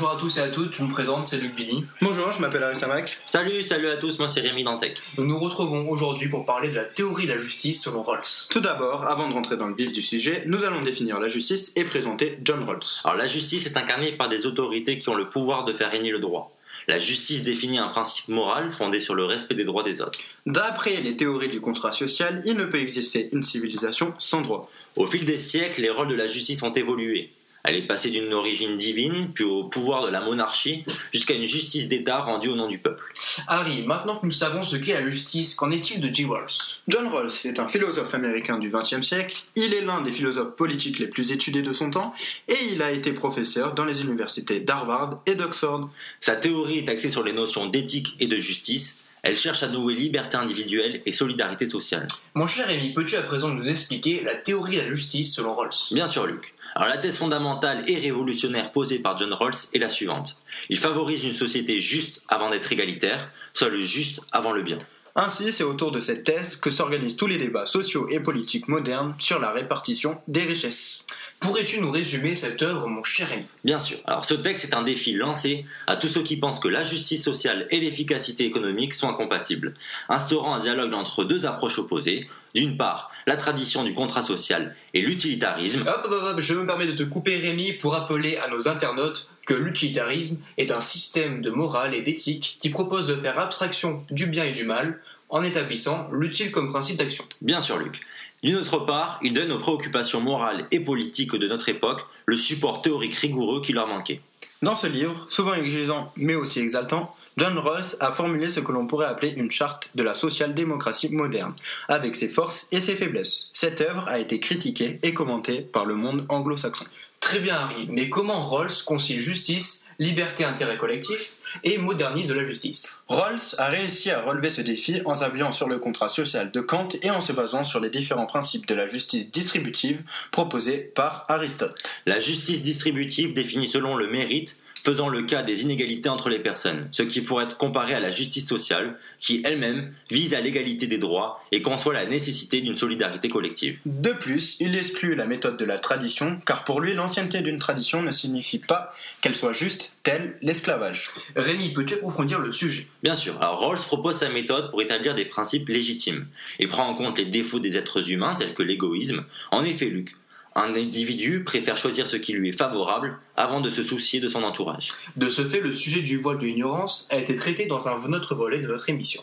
Bonjour 0.00 0.16
à 0.16 0.20
tous 0.20 0.38
et 0.38 0.40
à 0.42 0.48
toutes, 0.48 0.76
je 0.76 0.84
me 0.84 0.92
présente, 0.92 1.26
c'est 1.26 1.38
Luc 1.38 1.56
Billy. 1.56 1.84
Bonjour, 2.02 2.30
je 2.30 2.40
m'appelle 2.40 2.62
Arissa 2.62 2.86
Mac. 2.86 3.18
Salut, 3.26 3.64
salut 3.64 3.88
à 3.88 3.96
tous, 3.96 4.20
moi 4.20 4.28
c'est 4.28 4.38
Rémi 4.38 4.62
Dantec. 4.62 4.96
Nous 5.16 5.24
nous 5.24 5.40
retrouvons 5.40 5.90
aujourd'hui 5.90 6.28
pour 6.28 6.46
parler 6.46 6.68
de 6.68 6.76
la 6.76 6.84
théorie 6.84 7.26
de 7.26 7.32
la 7.32 7.38
justice 7.38 7.82
selon 7.82 8.04
Rawls. 8.04 8.46
Tout 8.48 8.60
d'abord, 8.60 9.06
avant 9.06 9.28
de 9.28 9.34
rentrer 9.34 9.56
dans 9.56 9.66
le 9.66 9.74
vif 9.74 9.92
du 9.92 10.02
sujet, 10.02 10.44
nous 10.46 10.62
allons 10.62 10.82
définir 10.82 11.18
la 11.18 11.26
justice 11.26 11.72
et 11.74 11.82
présenter 11.82 12.38
John 12.44 12.62
Rawls. 12.62 12.78
Alors 13.02 13.16
la 13.16 13.26
justice 13.26 13.66
est 13.66 13.76
incarnée 13.76 14.12
par 14.12 14.28
des 14.28 14.46
autorités 14.46 15.00
qui 15.00 15.08
ont 15.08 15.16
le 15.16 15.30
pouvoir 15.30 15.64
de 15.64 15.72
faire 15.72 15.90
régner 15.90 16.12
le 16.12 16.20
droit. 16.20 16.54
La 16.86 17.00
justice 17.00 17.42
définit 17.42 17.78
un 17.78 17.88
principe 17.88 18.28
moral 18.28 18.70
fondé 18.70 19.00
sur 19.00 19.16
le 19.16 19.24
respect 19.24 19.56
des 19.56 19.64
droits 19.64 19.82
des 19.82 20.00
autres. 20.00 20.20
D'après 20.46 21.00
les 21.00 21.16
théories 21.16 21.48
du 21.48 21.60
contrat 21.60 21.92
social, 21.92 22.40
il 22.44 22.56
ne 22.56 22.66
peut 22.66 22.80
exister 22.80 23.30
une 23.32 23.42
civilisation 23.42 24.14
sans 24.18 24.42
droit. 24.42 24.70
Au 24.94 25.08
fil 25.08 25.26
des 25.26 25.38
siècles, 25.38 25.82
les 25.82 25.90
rôles 25.90 26.08
de 26.08 26.14
la 26.14 26.28
justice 26.28 26.62
ont 26.62 26.72
évolué. 26.72 27.32
Elle 27.64 27.76
est 27.76 27.86
passée 27.86 28.10
d'une 28.10 28.32
origine 28.32 28.76
divine, 28.76 29.30
puis 29.34 29.44
au 29.44 29.64
pouvoir 29.64 30.06
de 30.06 30.10
la 30.10 30.20
monarchie, 30.20 30.84
jusqu'à 31.12 31.34
une 31.34 31.44
justice 31.44 31.88
d'État 31.88 32.20
rendue 32.20 32.48
au 32.48 32.56
nom 32.56 32.68
du 32.68 32.78
peuple. 32.78 33.12
Harry, 33.46 33.82
maintenant 33.82 34.16
que 34.16 34.26
nous 34.26 34.32
savons 34.32 34.64
ce 34.64 34.76
qu'est 34.76 34.94
la 34.94 35.08
justice, 35.08 35.54
qu'en 35.54 35.70
est-il 35.70 36.00
de 36.00 36.12
J. 36.12 36.24
Rawls 36.24 36.76
John 36.86 37.08
Rawls 37.08 37.32
est 37.44 37.58
un 37.58 37.68
philosophe 37.68 38.14
américain 38.14 38.58
du 38.58 38.70
XXe 38.70 39.02
siècle. 39.02 39.42
Il 39.56 39.74
est 39.74 39.82
l'un 39.82 40.02
des 40.02 40.12
philosophes 40.12 40.56
politiques 40.56 40.98
les 40.98 41.08
plus 41.08 41.32
étudiés 41.32 41.62
de 41.62 41.72
son 41.72 41.90
temps, 41.90 42.14
et 42.48 42.56
il 42.72 42.80
a 42.80 42.92
été 42.92 43.12
professeur 43.12 43.74
dans 43.74 43.84
les 43.84 44.02
universités 44.02 44.60
d'Harvard 44.60 45.20
et 45.26 45.34
d'Oxford. 45.34 45.90
Sa 46.20 46.36
théorie 46.36 46.78
est 46.78 46.88
axée 46.88 47.10
sur 47.10 47.22
les 47.22 47.32
notions 47.32 47.66
d'éthique 47.66 48.14
et 48.20 48.26
de 48.26 48.36
justice, 48.36 48.97
elle 49.22 49.36
cherche 49.36 49.62
à 49.62 49.68
nouer 49.68 49.94
liberté 49.94 50.36
individuelle 50.36 51.02
et 51.06 51.12
solidarité 51.12 51.66
sociale. 51.66 52.06
Mon 52.34 52.46
cher 52.46 52.66
Rémi, 52.66 52.92
peux-tu 52.94 53.16
à 53.16 53.22
présent 53.22 53.48
nous 53.48 53.66
expliquer 53.66 54.22
la 54.22 54.36
théorie 54.36 54.76
de 54.76 54.82
la 54.82 54.88
justice 54.88 55.34
selon 55.34 55.54
Rawls? 55.54 55.70
Bien 55.92 56.06
sûr, 56.06 56.26
Luc. 56.26 56.54
Alors 56.74 56.88
la 56.88 56.98
thèse 56.98 57.16
fondamentale 57.16 57.84
et 57.88 57.98
révolutionnaire 57.98 58.72
posée 58.72 58.98
par 58.98 59.16
John 59.16 59.32
Rawls 59.32 59.68
est 59.74 59.78
la 59.78 59.88
suivante. 59.88 60.38
Il 60.68 60.78
favorise 60.78 61.24
une 61.24 61.34
société 61.34 61.80
juste 61.80 62.22
avant 62.28 62.50
d'être 62.50 62.70
égalitaire, 62.72 63.30
soit 63.54 63.68
le 63.68 63.82
juste 63.82 64.20
avant 64.32 64.52
le 64.52 64.62
bien. 64.62 64.78
Ainsi, 65.20 65.52
c'est 65.52 65.64
autour 65.64 65.90
de 65.90 65.98
cette 65.98 66.22
thèse 66.22 66.54
que 66.54 66.70
s'organisent 66.70 67.16
tous 67.16 67.26
les 67.26 67.38
débats 67.38 67.66
sociaux 67.66 68.06
et 68.08 68.20
politiques 68.20 68.68
modernes 68.68 69.16
sur 69.18 69.40
la 69.40 69.50
répartition 69.50 70.20
des 70.28 70.44
richesses. 70.44 71.04
Pourrais-tu 71.40 71.80
nous 71.80 71.90
résumer 71.92 72.34
cette 72.34 72.62
œuvre, 72.62 72.88
mon 72.88 73.04
cher 73.04 73.32
ami? 73.32 73.44
Bien 73.64 73.78
sûr. 73.78 73.98
Alors, 74.06 74.24
ce 74.24 74.34
texte 74.34 74.64
est 74.64 74.74
un 74.74 74.82
défi 74.82 75.12
lancé 75.12 75.64
à 75.86 75.96
tous 75.96 76.08
ceux 76.08 76.22
qui 76.22 76.36
pensent 76.36 76.58
que 76.58 76.68
la 76.68 76.82
justice 76.82 77.22
sociale 77.22 77.68
et 77.70 77.78
l'efficacité 77.78 78.44
économique 78.44 78.92
sont 78.92 79.08
incompatibles, 79.08 79.74
instaurant 80.08 80.56
un 80.56 80.58
dialogue 80.58 80.94
entre 80.94 81.24
deux 81.24 81.46
approches 81.46 81.78
opposées. 81.78 82.28
D'une 82.54 82.76
part, 82.76 83.12
la 83.26 83.36
tradition 83.36 83.84
du 83.84 83.94
contrat 83.94 84.22
social 84.22 84.74
et 84.94 85.00
l'utilitarisme. 85.00 85.82
Hop, 85.86 86.06
hop, 86.06 86.22
hop, 86.24 86.40
je 86.40 86.54
me 86.54 86.66
permets 86.66 86.86
de 86.86 86.92
te 86.92 87.04
couper, 87.04 87.36
Rémi, 87.36 87.74
pour 87.74 87.92
rappeler 87.92 88.36
à 88.38 88.48
nos 88.48 88.68
internautes 88.68 89.30
que 89.46 89.54
l'utilitarisme 89.54 90.40
est 90.56 90.72
un 90.72 90.80
système 90.80 91.40
de 91.40 91.50
morale 91.50 91.94
et 91.94 92.02
d'éthique 92.02 92.58
qui 92.60 92.70
propose 92.70 93.06
de 93.06 93.14
faire 93.14 93.38
abstraction 93.38 94.04
du 94.10 94.26
bien 94.26 94.44
et 94.44 94.52
du 94.52 94.64
mal 94.64 95.00
en 95.28 95.42
établissant 95.42 96.08
l'utile 96.10 96.50
comme 96.50 96.72
principe 96.72 96.96
d'action. 96.96 97.24
Bien 97.42 97.60
sûr, 97.60 97.78
Luc. 97.78 98.00
D'une 98.42 98.56
autre 98.56 98.78
part, 98.78 99.18
il 99.22 99.34
donne 99.34 99.50
aux 99.50 99.58
préoccupations 99.58 100.20
morales 100.20 100.66
et 100.70 100.80
politiques 100.80 101.34
de 101.34 101.48
notre 101.48 101.68
époque 101.68 102.06
le 102.26 102.36
support 102.36 102.82
théorique 102.82 103.16
rigoureux 103.16 103.62
qui 103.62 103.72
leur 103.72 103.88
manquait. 103.88 104.20
Dans 104.62 104.76
ce 104.76 104.86
livre, 104.86 105.26
souvent 105.28 105.54
exigeant 105.54 106.12
mais 106.16 106.36
aussi 106.36 106.60
exaltant, 106.60 107.14
John 107.38 107.56
Rawls 107.56 107.94
a 108.00 108.10
formulé 108.10 108.50
ce 108.50 108.58
que 108.58 108.72
l'on 108.72 108.88
pourrait 108.88 109.06
appeler 109.06 109.32
une 109.36 109.52
charte 109.52 109.92
de 109.94 110.02
la 110.02 110.16
social-démocratie 110.16 111.10
moderne, 111.10 111.54
avec 111.86 112.16
ses 112.16 112.28
forces 112.28 112.66
et 112.72 112.80
ses 112.80 112.96
faiblesses. 112.96 113.50
Cette 113.52 113.80
œuvre 113.80 114.08
a 114.08 114.18
été 114.18 114.40
critiquée 114.40 114.98
et 115.04 115.14
commentée 115.14 115.60
par 115.60 115.84
le 115.84 115.94
monde 115.94 116.26
anglo-saxon. 116.28 116.84
Très 117.20 117.38
bien 117.38 117.54
Harry, 117.54 117.86
mais 117.90 118.10
comment 118.10 118.42
Rawls 118.42 118.82
concilie 118.84 119.22
justice, 119.22 119.86
liberté, 120.00 120.44
intérêt 120.44 120.78
collectif 120.78 121.36
et 121.62 121.78
modernise 121.78 122.32
la 122.32 122.42
justice? 122.42 123.02
Rawls 123.06 123.54
a 123.58 123.68
réussi 123.68 124.10
à 124.10 124.20
relever 124.20 124.50
ce 124.50 124.60
défi 124.60 125.00
en 125.04 125.14
s'appuyant 125.14 125.52
sur 125.52 125.68
le 125.68 125.78
contrat 125.78 126.08
social 126.08 126.50
de 126.50 126.60
Kant 126.60 126.88
et 127.02 127.10
en 127.10 127.20
se 127.20 127.32
basant 127.32 127.62
sur 127.62 127.78
les 127.78 127.90
différents 127.90 128.26
principes 128.26 128.66
de 128.66 128.74
la 128.74 128.88
justice 128.88 129.30
distributive 129.30 130.02
proposés 130.32 130.78
par 130.78 131.24
Aristote. 131.28 131.76
La 132.04 132.18
justice 132.18 132.64
distributive 132.64 133.32
définit 133.32 133.68
selon 133.68 133.94
le 133.94 134.08
mérite 134.08 134.58
faisant 134.88 135.10
le 135.10 135.24
cas 135.24 135.42
des 135.42 135.64
inégalités 135.64 136.08
entre 136.08 136.30
les 136.30 136.38
personnes, 136.38 136.88
ce 136.92 137.02
qui 137.02 137.20
pourrait 137.20 137.44
être 137.44 137.58
comparé 137.58 137.92
à 137.92 138.00
la 138.00 138.10
justice 138.10 138.48
sociale, 138.48 138.96
qui 139.18 139.42
elle-même 139.44 139.92
vise 140.10 140.32
à 140.32 140.40
l'égalité 140.40 140.86
des 140.86 140.96
droits 140.96 141.44
et 141.52 141.60
conçoit 141.60 141.92
la 141.92 142.06
nécessité 142.06 142.62
d'une 142.62 142.74
solidarité 142.74 143.28
collective. 143.28 143.78
De 143.84 144.12
plus, 144.12 144.56
il 144.60 144.74
exclut 144.74 145.14
la 145.14 145.26
méthode 145.26 145.58
de 145.58 145.66
la 145.66 145.76
tradition, 145.76 146.40
car 146.46 146.64
pour 146.64 146.80
lui, 146.80 146.94
l'ancienneté 146.94 147.42
d'une 147.42 147.58
tradition 147.58 148.00
ne 148.00 148.10
signifie 148.10 148.60
pas 148.60 148.94
qu'elle 149.20 149.36
soit 149.36 149.52
juste 149.52 149.98
telle 150.04 150.38
l'esclavage. 150.40 151.10
Rémi, 151.36 151.74
peux-tu 151.74 151.96
approfondir 151.96 152.38
le 152.38 152.54
sujet? 152.54 152.86
Bien 153.02 153.14
sûr. 153.14 153.36
Alors 153.42 153.60
Rawls 153.60 153.76
propose 153.76 154.16
sa 154.16 154.30
méthode 154.30 154.70
pour 154.70 154.80
établir 154.80 155.14
des 155.14 155.26
principes 155.26 155.68
légitimes. 155.68 156.28
Il 156.60 156.68
prend 156.68 156.88
en 156.88 156.94
compte 156.94 157.18
les 157.18 157.26
défauts 157.26 157.60
des 157.60 157.76
êtres 157.76 158.10
humains, 158.10 158.36
tels 158.36 158.54
que 158.54 158.62
l'égoïsme. 158.62 159.26
En 159.50 159.64
effet, 159.64 159.86
Luc, 159.90 160.16
un 160.58 160.74
individu 160.74 161.44
préfère 161.44 161.76
choisir 161.76 162.06
ce 162.06 162.16
qui 162.16 162.32
lui 162.32 162.50
est 162.50 162.58
favorable 162.58 163.18
avant 163.36 163.60
de 163.60 163.70
se 163.70 163.82
soucier 163.82 164.20
de 164.20 164.28
son 164.28 164.42
entourage. 164.42 164.88
De 165.16 165.30
ce 165.30 165.44
fait, 165.44 165.60
le 165.60 165.72
sujet 165.72 166.02
du 166.02 166.18
voile 166.18 166.38
de 166.38 166.46
l'ignorance 166.46 167.08
a 167.10 167.18
été 167.18 167.36
traité 167.36 167.66
dans 167.66 167.88
un 167.88 168.12
autre 168.12 168.34
volet 168.34 168.58
de 168.58 168.66
notre 168.66 168.90
émission. 168.90 169.22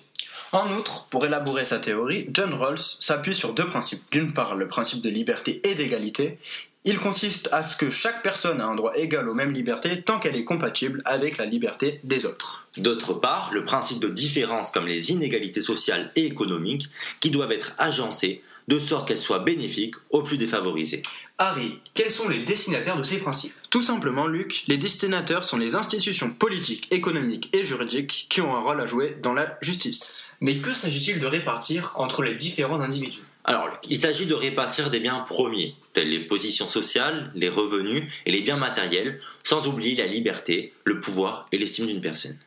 En 0.52 0.72
outre, 0.72 1.08
pour 1.10 1.26
élaborer 1.26 1.66
sa 1.66 1.80
théorie, 1.80 2.28
John 2.32 2.54
Rawls 2.54 2.80
s'appuie 2.80 3.34
sur 3.34 3.54
deux 3.54 3.66
principes. 3.66 4.04
D'une 4.12 4.34
part, 4.34 4.56
le 4.56 4.68
principe 4.68 5.02
de 5.02 5.10
liberté 5.10 5.60
et 5.68 5.76
d'égalité. 5.76 6.38
Il 6.86 7.00
consiste 7.00 7.50
à 7.52 7.64
ce 7.64 7.76
que 7.76 7.90
chaque 7.90 8.22
personne 8.22 8.62
a 8.62 8.66
un 8.66 8.76
droit 8.76 8.94
égal 8.96 9.28
aux 9.28 9.34
mêmes 9.34 9.54
libertés 9.54 10.04
tant 10.04 10.20
qu'elle 10.20 10.36
est 10.36 10.44
compatible 10.44 11.02
avec 11.04 11.38
la 11.38 11.46
liberté 11.46 12.00
des 12.04 12.26
autres. 12.26 12.68
D'autre 12.78 13.14
part, 13.14 13.52
le 13.52 13.66
principe 13.66 14.00
de 14.00 14.08
différence 14.08 14.72
comme 14.72 14.86
les 14.86 15.12
inégalités 15.12 15.62
sociales 15.62 16.12
et 16.16 16.26
économiques 16.26 16.90
qui 17.22 17.32
doivent 17.32 17.52
être 17.52 17.74
agencées 17.80 18.44
de 18.68 18.80
sorte 18.80 19.08
qu'elle 19.08 19.20
soit 19.20 19.40
bénéfique 19.40 19.96
aux 20.10 20.24
plus 20.24 20.38
défavorisés. 20.38 21.02
Harry, 21.38 21.80
quels 21.94 22.12
sont 22.12 22.30
les 22.30 22.40
destinataires 22.40 22.98
de 22.98 23.04
ces 23.04 23.20
principes? 23.20 23.54
Tout 23.70 23.82
simplement, 23.82 24.26
Luc, 24.28 24.64
les 24.68 24.78
destinataires 24.78 25.44
sont 25.44 25.58
les 25.58 25.76
institutions 25.76 26.32
politiques, 26.32 26.88
économiques 26.92 27.50
et 27.54 27.66
juridiques 27.66 28.28
qui 28.30 28.42
ont 28.42 28.56
un 28.56 28.62
rôle 28.62 28.80
à 28.80 28.86
jouer 28.86 29.18
dans 29.22 29.34
la 29.34 29.58
justice. 29.62 30.24
Mais 30.40 30.58
que 30.58 30.74
s'agit-il 30.74 31.20
de 31.20 31.28
répartir 31.28 31.94
entre 31.96 32.24
les 32.24 32.36
différents 32.36 32.80
individus? 32.80 33.22
Alors, 33.48 33.70
il 33.88 34.00
s'agit 34.00 34.26
de 34.26 34.34
répartir 34.34 34.90
des 34.90 35.00
biens 35.00 35.20
premiers, 35.28 35.76
tels 35.94 36.10
les 36.10 36.22
positions 36.22 36.68
sociales, 36.68 37.32
les 37.36 37.50
revenus 37.50 38.12
et 38.26 38.32
les 38.32 38.42
biens 38.42 38.58
matériels, 38.58 39.20
sans 39.44 39.68
oublier 39.68 39.96
la 39.96 40.08
liberté, 40.08 40.74
le 40.84 41.00
pouvoir 41.00 41.48
et 41.52 41.60
l'estime 41.60 41.86
d'une 41.86 42.02
personne. 42.02 42.38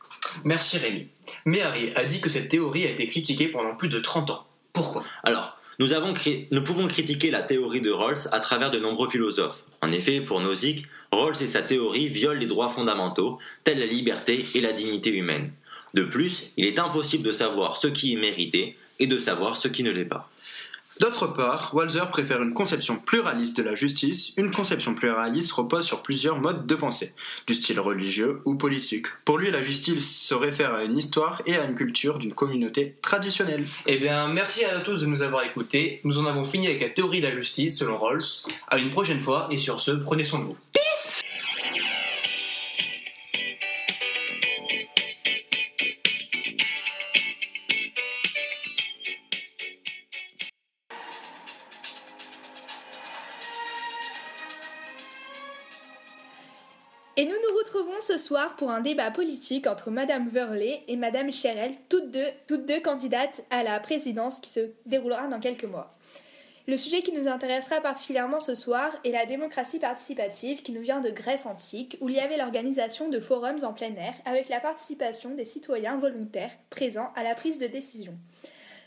Merci 0.43 0.77
Rémi. 0.77 1.07
Mais 1.45 1.61
Harry 1.61 1.93
a 1.95 2.03
dit 2.03 2.19
que 2.19 2.29
cette 2.29 2.49
théorie 2.49 2.85
a 2.85 2.89
été 2.89 3.07
critiquée 3.07 3.47
pendant 3.47 3.75
plus 3.75 3.87
de 3.87 3.99
30 3.99 4.31
ans. 4.31 4.45
Pourquoi? 4.73 5.05
Alors, 5.23 5.58
nous, 5.79 6.63
pouvons 6.63 6.87
critiquer 6.87 7.31
la 7.31 7.41
théorie 7.41 7.79
de 7.79 7.89
Rawls 7.89 8.27
à 8.33 8.41
travers 8.41 8.69
de 8.69 8.79
nombreux 8.79 9.09
philosophes. 9.09 9.63
En 9.81 9.93
effet, 9.93 10.19
pour 10.19 10.41
Nozick, 10.41 10.85
Rawls 11.13 11.41
et 11.41 11.47
sa 11.47 11.61
théorie 11.61 12.09
violent 12.09 12.37
les 12.37 12.47
droits 12.47 12.69
fondamentaux, 12.69 13.39
tels 13.63 13.79
la 13.79 13.85
liberté 13.85 14.45
et 14.55 14.59
la 14.59 14.73
dignité 14.73 15.09
humaine. 15.09 15.53
De 15.93 16.03
plus, 16.03 16.51
il 16.57 16.65
est 16.65 16.79
impossible 16.79 17.23
de 17.23 17.31
savoir 17.31 17.77
ce 17.77 17.87
qui 17.87 18.13
est 18.13 18.19
mérité 18.19 18.75
et 18.99 19.07
de 19.07 19.17
savoir 19.17 19.55
ce 19.55 19.69
qui 19.69 19.83
ne 19.83 19.91
l'est 19.91 20.03
pas. 20.03 20.29
D'autre 20.99 21.27
part, 21.27 21.73
Walzer 21.73 22.09
préfère 22.09 22.41
une 22.41 22.53
conception 22.53 22.97
pluraliste 22.97 23.55
de 23.55 23.63
la 23.63 23.73
justice. 23.73 24.33
Une 24.35 24.51
conception 24.51 24.93
pluraliste 24.93 25.53
repose 25.53 25.85
sur 25.85 26.01
plusieurs 26.01 26.41
modes 26.41 26.67
de 26.67 26.75
pensée, 26.75 27.13
du 27.47 27.55
style 27.55 27.79
religieux 27.79 28.41
ou 28.43 28.55
politique. 28.55 29.05
Pour 29.23 29.37
lui, 29.37 29.49
la 29.49 29.61
justice 29.61 30.23
se 30.23 30.33
réfère 30.33 30.73
à 30.73 30.83
une 30.83 30.97
histoire 30.97 31.41
et 31.45 31.55
à 31.55 31.63
une 31.63 31.75
culture 31.75 32.19
d'une 32.19 32.33
communauté 32.33 32.97
traditionnelle. 33.01 33.65
Eh 33.85 33.97
bien, 33.97 34.27
merci 34.27 34.65
à 34.65 34.81
tous 34.81 34.99
de 34.99 35.05
nous 35.05 35.21
avoir 35.21 35.43
écoutés. 35.45 36.01
Nous 36.03 36.19
en 36.19 36.25
avons 36.25 36.43
fini 36.43 36.67
avec 36.67 36.81
la 36.81 36.89
théorie 36.89 37.21
de 37.21 37.27
la 37.27 37.35
justice 37.35 37.77
selon 37.77 37.97
Rawls. 37.97 38.19
À 38.67 38.77
une 38.77 38.91
prochaine 38.91 39.21
fois, 39.21 39.47
et 39.51 39.57
sur 39.57 39.79
ce, 39.79 39.91
prenez 39.91 40.25
soin 40.25 40.39
de 40.39 40.45
vous. 40.45 40.57
Retrouvons 57.69 58.01
ce 58.01 58.17
soir 58.17 58.55
pour 58.55 58.71
un 58.71 58.81
débat 58.81 59.11
politique 59.11 59.67
entre 59.67 59.91
Madame 59.91 60.27
Verlet 60.27 60.81
et 60.87 60.95
Madame 60.95 61.31
Cherel, 61.31 61.71
toutes 61.87 62.09
deux 62.09 62.79
candidates 62.79 63.43
à 63.51 63.61
la 63.61 63.79
présidence 63.79 64.39
qui 64.39 64.49
se 64.49 64.71
déroulera 64.87 65.27
dans 65.27 65.39
quelques 65.39 65.65
mois. 65.65 65.95
Le 66.67 66.77
sujet 66.77 67.03
qui 67.03 67.11
nous 67.11 67.27
intéressera 67.27 67.79
particulièrement 67.79 68.39
ce 68.39 68.55
soir 68.55 68.91
est 69.03 69.11
la 69.11 69.27
démocratie 69.27 69.77
participative 69.77 70.63
qui 70.63 70.71
nous 70.71 70.81
vient 70.81 70.99
de 70.99 71.11
Grèce 71.11 71.45
antique, 71.45 71.97
où 72.01 72.09
il 72.09 72.15
y 72.15 72.19
avait 72.19 72.37
l'organisation 72.37 73.07
de 73.07 73.19
forums 73.19 73.63
en 73.63 73.73
plein 73.73 73.93
air 73.95 74.15
avec 74.25 74.49
la 74.49 74.59
participation 74.59 75.35
des 75.35 75.45
citoyens 75.45 75.97
volontaires 75.97 76.57
présents 76.71 77.11
à 77.15 77.23
la 77.23 77.35
prise 77.35 77.59
de 77.59 77.67
décision. 77.67 78.17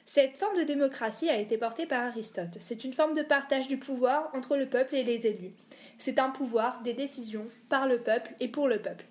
Cette 0.06 0.36
forme 0.36 0.58
de 0.58 0.64
démocratie 0.64 1.30
a 1.30 1.38
été 1.38 1.56
portée 1.56 1.86
par 1.86 2.02
Aristote. 2.02 2.56
C'est 2.58 2.82
une 2.82 2.94
forme 2.94 3.14
de 3.14 3.22
partage 3.22 3.68
du 3.68 3.78
pouvoir 3.78 4.30
entre 4.34 4.56
le 4.56 4.66
peuple 4.66 4.96
et 4.96 5.04
les 5.04 5.28
élus. 5.28 5.52
C'est 5.98 6.18
un 6.18 6.30
pouvoir 6.30 6.82
des 6.82 6.94
décisions 6.94 7.46
par 7.68 7.86
le 7.86 7.98
peuple 7.98 8.34
et 8.40 8.48
pour 8.48 8.68
le 8.68 8.80
peuple. 8.80 9.06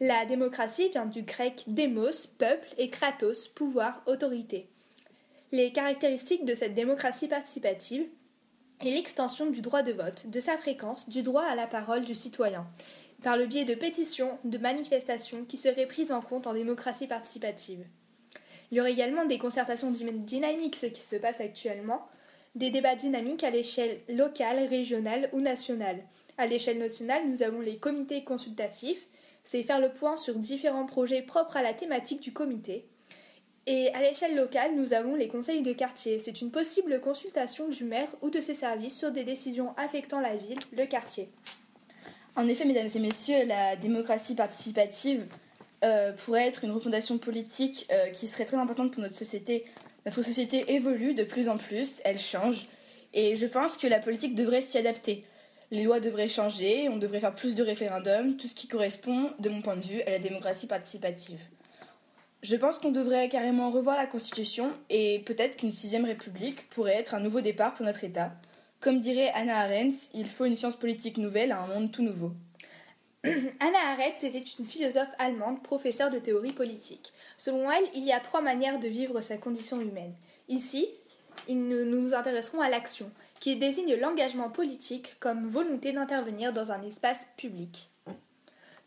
La 0.00 0.26
démocratie 0.26 0.90
vient 0.90 1.06
du 1.06 1.22
grec 1.22 1.64
démos, 1.66 2.26
peuple, 2.26 2.68
et 2.78 2.88
kratos, 2.88 3.48
pouvoir, 3.48 4.02
autorité. 4.06 4.68
Les 5.50 5.72
caractéristiques 5.72 6.44
de 6.44 6.54
cette 6.54 6.74
démocratie 6.74 7.26
participative 7.26 8.06
est 8.80 8.90
l'extension 8.90 9.46
du 9.46 9.60
droit 9.60 9.82
de 9.82 9.92
vote, 9.92 10.28
de 10.28 10.40
sa 10.40 10.56
fréquence, 10.56 11.08
du 11.08 11.22
droit 11.22 11.42
à 11.42 11.56
la 11.56 11.66
parole 11.66 12.04
du 12.04 12.14
citoyen, 12.14 12.66
par 13.22 13.36
le 13.36 13.46
biais 13.46 13.64
de 13.64 13.74
pétitions, 13.74 14.38
de 14.44 14.58
manifestations 14.58 15.44
qui 15.44 15.56
seraient 15.56 15.86
prises 15.86 16.12
en 16.12 16.20
compte 16.20 16.46
en 16.46 16.54
démocratie 16.54 17.08
participative. 17.08 17.84
Il 18.70 18.76
y 18.76 18.80
aurait 18.80 18.92
également 18.92 19.24
des 19.24 19.38
concertations 19.38 19.90
dynamiques, 19.90 20.76
ce 20.76 20.86
qui 20.86 21.00
se 21.00 21.16
passe 21.16 21.40
actuellement, 21.40 22.06
des 22.54 22.70
débats 22.70 22.94
dynamiques 22.94 23.44
à 23.44 23.50
l'échelle 23.50 24.00
locale, 24.08 24.66
régionale 24.66 25.28
ou 25.32 25.40
nationale. 25.40 26.02
À 26.36 26.46
l'échelle 26.46 26.78
nationale, 26.78 27.28
nous 27.28 27.42
avons 27.42 27.60
les 27.60 27.78
comités 27.78 28.24
consultatifs, 28.24 29.06
c'est 29.44 29.62
faire 29.62 29.80
le 29.80 29.90
point 29.90 30.16
sur 30.16 30.34
différents 30.34 30.86
projets 30.86 31.22
propres 31.22 31.56
à 31.56 31.62
la 31.62 31.74
thématique 31.74 32.20
du 32.20 32.32
comité. 32.32 32.86
Et 33.66 33.92
à 33.92 34.00
l'échelle 34.00 34.34
locale, 34.34 34.74
nous 34.76 34.94
avons 34.94 35.14
les 35.14 35.28
conseils 35.28 35.62
de 35.62 35.72
quartier. 35.72 36.18
C'est 36.18 36.40
une 36.40 36.50
possible 36.50 37.00
consultation 37.00 37.68
du 37.68 37.84
maire 37.84 38.08
ou 38.22 38.30
de 38.30 38.40
ses 38.40 38.54
services 38.54 38.96
sur 38.96 39.12
des 39.12 39.24
décisions 39.24 39.74
affectant 39.76 40.20
la 40.20 40.36
ville, 40.36 40.58
le 40.72 40.86
quartier. 40.86 41.28
En 42.34 42.46
effet, 42.46 42.64
mesdames 42.64 42.88
et 42.94 42.98
messieurs, 42.98 43.44
la 43.46 43.76
démocratie 43.76 44.34
participative 44.34 45.26
euh, 45.84 46.12
pourrait 46.12 46.46
être 46.46 46.64
une 46.64 46.70
refondation 46.70 47.18
politique 47.18 47.86
euh, 47.92 48.08
qui 48.10 48.26
serait 48.26 48.44
très 48.44 48.56
importante 48.56 48.92
pour 48.92 49.02
notre 49.02 49.16
société 49.16 49.64
notre 50.08 50.22
société 50.22 50.72
évolue 50.72 51.12
de 51.12 51.22
plus 51.22 51.50
en 51.50 51.58
plus, 51.58 52.00
elle 52.02 52.18
change, 52.18 52.66
et 53.12 53.36
je 53.36 53.44
pense 53.44 53.76
que 53.76 53.86
la 53.86 53.98
politique 53.98 54.34
devrait 54.34 54.62
s'y 54.62 54.78
adapter. 54.78 55.22
Les 55.70 55.82
lois 55.82 56.00
devraient 56.00 56.28
changer, 56.28 56.88
on 56.88 56.96
devrait 56.96 57.20
faire 57.20 57.34
plus 57.34 57.54
de 57.54 57.62
référendums, 57.62 58.38
tout 58.38 58.46
ce 58.46 58.54
qui 58.54 58.68
correspond, 58.68 59.32
de 59.38 59.50
mon 59.50 59.60
point 59.60 59.76
de 59.76 59.84
vue, 59.84 60.00
à 60.06 60.12
la 60.12 60.18
démocratie 60.18 60.66
participative. 60.66 61.40
Je 62.42 62.56
pense 62.56 62.78
qu'on 62.78 62.90
devrait 62.90 63.28
carrément 63.28 63.68
revoir 63.68 63.98
la 63.98 64.06
Constitution 64.06 64.70
et 64.88 65.18
peut-être 65.26 65.58
qu'une 65.58 65.72
sixième 65.72 66.06
république 66.06 66.70
pourrait 66.70 66.96
être 66.96 67.14
un 67.14 67.20
nouveau 67.20 67.42
départ 67.42 67.74
pour 67.74 67.84
notre 67.84 68.02
État. 68.02 68.32
Comme 68.80 69.00
dirait 69.00 69.30
Anna 69.34 69.58
Arendt, 69.58 70.08
il 70.14 70.26
faut 70.26 70.46
une 70.46 70.56
science 70.56 70.76
politique 70.76 71.18
nouvelle 71.18 71.52
à 71.52 71.60
un 71.60 71.66
monde 71.66 71.92
tout 71.92 72.02
nouveau. 72.02 72.32
Anna 73.24 73.78
Arendt 73.92 74.24
était 74.24 74.38
une 74.38 74.66
philosophe 74.66 75.08
allemande, 75.18 75.62
professeure 75.62 76.10
de 76.10 76.18
théorie 76.18 76.52
politique. 76.52 77.12
Selon 77.36 77.70
elle, 77.70 77.88
il 77.94 78.04
y 78.04 78.12
a 78.12 78.20
trois 78.20 78.40
manières 78.40 78.78
de 78.78 78.86
vivre 78.86 79.20
sa 79.20 79.36
condition 79.36 79.80
humaine. 79.80 80.14
Ici, 80.48 80.88
nous 81.48 81.84
nous 81.84 82.14
intéresserons 82.14 82.60
à 82.60 82.68
l'action, 82.68 83.10
qui 83.40 83.56
désigne 83.56 83.96
l'engagement 83.96 84.50
politique 84.50 85.18
comme 85.18 85.42
volonté 85.42 85.92
d'intervenir 85.92 86.52
dans 86.52 86.70
un 86.70 86.82
espace 86.82 87.26
public 87.36 87.90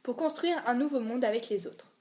pour 0.04 0.16
construire 0.16 0.62
un 0.66 0.74
nouveau 0.74 1.00
monde 1.00 1.24
avec 1.24 1.50
les 1.50 1.68
autres. 1.68 1.92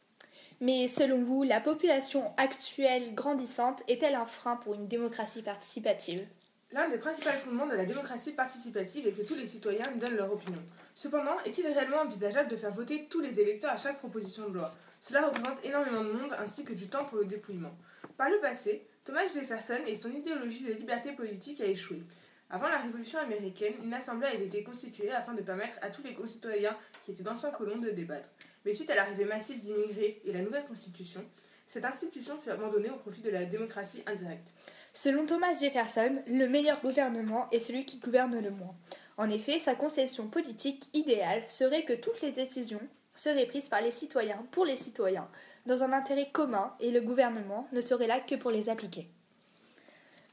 Mais 0.60 0.88
selon 0.88 1.22
vous, 1.22 1.42
la 1.42 1.60
population 1.60 2.32
actuelle 2.36 3.14
grandissante 3.14 3.82
est-elle 3.88 4.14
un 4.14 4.26
frein 4.26 4.56
pour 4.56 4.74
une 4.74 4.88
démocratie 4.88 5.42
participative? 5.42 6.26
L'un 6.72 6.88
des 6.88 6.98
principaux 6.98 7.30
fondements 7.30 7.66
de 7.66 7.74
la 7.74 7.84
démocratie 7.84 8.30
participative 8.30 9.04
est 9.04 9.10
que 9.10 9.26
tous 9.26 9.34
les 9.34 9.48
citoyens 9.48 9.90
donnent 9.96 10.14
leur 10.14 10.32
opinion. 10.32 10.62
Cependant, 10.94 11.40
est-il 11.44 11.66
réellement 11.66 12.02
envisageable 12.02 12.48
de 12.48 12.54
faire 12.54 12.70
voter 12.70 13.08
tous 13.10 13.20
les 13.20 13.40
électeurs 13.40 13.72
à 13.72 13.76
chaque 13.76 13.98
proposition 13.98 14.48
de 14.48 14.54
loi? 14.54 14.72
Cela 15.00 15.26
représente 15.26 15.64
énormément 15.64 16.04
de 16.04 16.12
monde 16.12 16.36
ainsi 16.38 16.62
que 16.62 16.72
du 16.72 16.86
temps 16.86 17.04
pour 17.04 17.18
le 17.18 17.24
dépouillement. 17.24 17.74
Par 18.16 18.30
le 18.30 18.38
passé, 18.38 18.86
Thomas 19.04 19.26
Jefferson 19.26 19.80
et 19.84 19.96
son 19.96 20.12
idéologie 20.12 20.62
de 20.62 20.72
liberté 20.74 21.10
politique 21.10 21.60
a 21.60 21.66
échoué. 21.66 22.04
Avant 22.50 22.68
la 22.68 22.78
Révolution 22.78 23.18
américaine, 23.18 23.74
une 23.82 23.94
assemblée 23.94 24.28
a 24.28 24.34
été 24.34 24.62
constituée 24.62 25.10
afin 25.10 25.34
de 25.34 25.42
permettre 25.42 25.74
à 25.82 25.90
tous 25.90 26.04
les 26.04 26.14
concitoyens 26.14 26.76
qui 27.04 27.10
étaient 27.10 27.24
d'anciens 27.24 27.50
colons 27.50 27.78
de 27.78 27.90
débattre. 27.90 28.28
Mais 28.64 28.74
suite 28.74 28.90
à 28.90 28.94
l'arrivée 28.94 29.24
massive 29.24 29.58
d'immigrés 29.58 30.22
et 30.24 30.32
la 30.32 30.42
nouvelle 30.42 30.66
constitution, 30.66 31.24
cette 31.66 31.84
institution 31.84 32.38
fut 32.38 32.50
abandonnée 32.50 32.90
au 32.90 32.96
profit 32.96 33.22
de 33.22 33.30
la 33.30 33.44
démocratie 33.44 34.02
indirecte. 34.06 34.52
Selon 34.92 35.24
Thomas 35.24 35.58
Jefferson, 35.60 36.22
le 36.26 36.48
meilleur 36.48 36.80
gouvernement 36.80 37.48
est 37.52 37.60
celui 37.60 37.84
qui 37.84 37.98
gouverne 37.98 38.40
le 38.40 38.50
moins. 38.50 38.74
En 39.18 39.30
effet, 39.30 39.58
sa 39.58 39.74
conception 39.74 40.26
politique 40.28 40.84
idéale 40.94 41.42
serait 41.46 41.84
que 41.84 41.92
toutes 41.92 42.22
les 42.22 42.32
décisions 42.32 42.80
seraient 43.14 43.46
prises 43.46 43.68
par 43.68 43.82
les 43.82 43.90
citoyens 43.90 44.44
pour 44.50 44.64
les 44.64 44.76
citoyens, 44.76 45.28
dans 45.66 45.82
un 45.82 45.92
intérêt 45.92 46.30
commun, 46.32 46.74
et 46.80 46.90
le 46.90 47.00
gouvernement 47.00 47.68
ne 47.72 47.80
serait 47.80 48.06
là 48.06 48.18
que 48.20 48.34
pour 48.34 48.50
les 48.50 48.68
appliquer. 48.68 49.08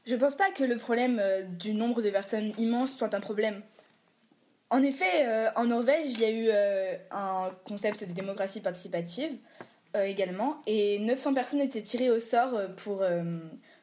Je 0.06 0.14
ne 0.14 0.20
pense 0.20 0.36
pas 0.36 0.50
que 0.50 0.64
le 0.64 0.78
problème 0.78 1.18
euh, 1.20 1.42
du 1.42 1.74
nombre 1.74 2.00
de 2.00 2.10
personnes 2.10 2.52
immenses 2.56 2.96
soit 2.96 3.12
un 3.12 3.20
problème. 3.20 3.62
En 4.70 4.82
effet, 4.82 5.26
euh, 5.26 5.50
en 5.54 5.66
Norvège, 5.66 6.12
il 6.12 6.20
y 6.20 6.24
a 6.24 6.30
eu 6.30 6.48
euh, 6.50 6.96
un 7.10 7.50
concept 7.66 8.04
de 8.04 8.12
démocratie 8.12 8.60
participative 8.60 9.36
également, 9.94 10.62
et 10.66 10.98
900 11.00 11.34
personnes 11.34 11.60
étaient 11.62 11.82
tirées 11.82 12.10
au 12.10 12.20
sort 12.20 12.52
pour 12.76 13.02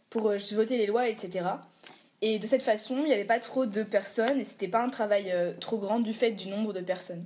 pour 0.10 0.30
euh, 0.30 0.38
voter 0.54 0.78
les 0.78 0.86
lois, 0.86 1.08
etc. 1.08 1.46
Et 2.22 2.40
de 2.40 2.48
cette 2.48 2.62
façon, 2.62 2.98
il 3.00 3.06
n'y 3.06 3.14
avait 3.14 3.26
pas 3.26 3.40
trop 3.40 3.66
de 3.66 3.84
personnes 3.84 4.40
et 4.40 4.46
c'était 4.46 4.68
pas 4.68 4.82
un 4.82 4.90
travail 4.90 5.32
euh, 5.32 5.54
trop 5.60 5.78
grand 5.78 6.00
du 6.00 6.14
fait 6.14 6.32
du 6.32 6.48
nombre 6.48 6.74
de 6.74 6.82
personnes. 6.82 7.26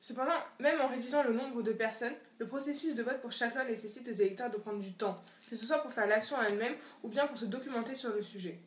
Cependant, 0.00 0.32
même 0.58 0.80
en 0.80 0.88
réduisant 0.88 1.22
le 1.22 1.32
nombre 1.32 1.62
de 1.62 1.72
personnes, 1.72 2.14
le 2.38 2.46
processus 2.46 2.94
de 2.94 3.02
vote 3.02 3.20
pour 3.20 3.30
chaque 3.30 3.54
loi 3.54 3.64
nécessite 3.64 4.08
aux 4.08 4.12
électeurs 4.12 4.50
de 4.50 4.56
prendre 4.56 4.80
du 4.80 4.92
temps, 4.92 5.16
que 5.48 5.54
ce 5.54 5.64
soit 5.64 5.78
pour 5.78 5.92
faire 5.92 6.06
l'action 6.06 6.36
elle-même 6.42 6.74
ou 7.04 7.08
bien 7.08 7.26
pour 7.26 7.38
se 7.38 7.44
documenter 7.44 7.94
sur 7.94 8.10
le 8.10 8.20
sujet. 8.20 8.58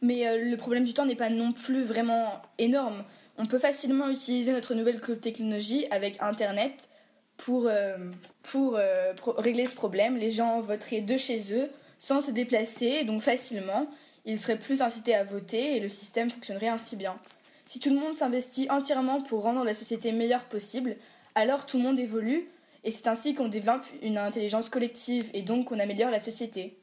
Mais 0.00 0.26
euh, 0.28 0.48
le 0.48 0.56
problème 0.56 0.84
du 0.84 0.94
temps 0.94 1.06
n'est 1.06 1.16
pas 1.16 1.30
non 1.30 1.52
plus 1.52 1.82
vraiment 1.82 2.40
énorme. 2.58 3.04
On 3.36 3.46
peut 3.46 3.58
facilement 3.58 4.08
utiliser 4.08 4.52
notre 4.52 4.74
nouvelle 4.74 5.00
technologie 5.20 5.86
avec 5.90 6.22
Internet 6.22 6.88
pour, 7.36 7.66
euh, 7.66 7.96
euh, 8.54 9.12
régler 9.36 9.66
ce 9.66 9.74
problème. 9.74 10.16
Les 10.16 10.30
gens 10.30 10.60
voteraient 10.60 11.00
de 11.00 11.16
chez 11.16 11.54
eux 11.54 11.68
sans 11.98 12.20
se 12.20 12.30
déplacer, 12.30 13.04
donc 13.04 13.22
facilement. 13.22 13.86
Ils 14.24 14.38
seraient 14.38 14.58
plus 14.58 14.82
incités 14.82 15.14
à 15.14 15.24
voter 15.24 15.76
et 15.76 15.80
le 15.80 15.88
système 15.88 16.30
fonctionnerait 16.30 16.68
ainsi 16.68 16.96
bien. 16.96 17.18
Si 17.66 17.80
tout 17.80 17.90
le 17.90 17.96
monde 17.96 18.14
s'investit 18.14 18.68
entièrement 18.70 19.22
pour 19.22 19.42
rendre 19.42 19.64
la 19.64 19.74
société 19.74 20.12
meilleure 20.12 20.44
possible, 20.44 20.96
alors 21.34 21.66
tout 21.66 21.78
le 21.78 21.84
monde 21.84 21.98
évolue 21.98 22.48
et 22.84 22.90
c'est 22.90 23.08
ainsi 23.08 23.34
qu'on 23.34 23.48
développe 23.48 23.84
une 24.02 24.18
intelligence 24.18 24.68
collective 24.68 25.30
et 25.34 25.42
donc 25.42 25.66
qu'on 25.66 25.78
améliore 25.78 26.10
la 26.10 26.20
société. 26.20 26.78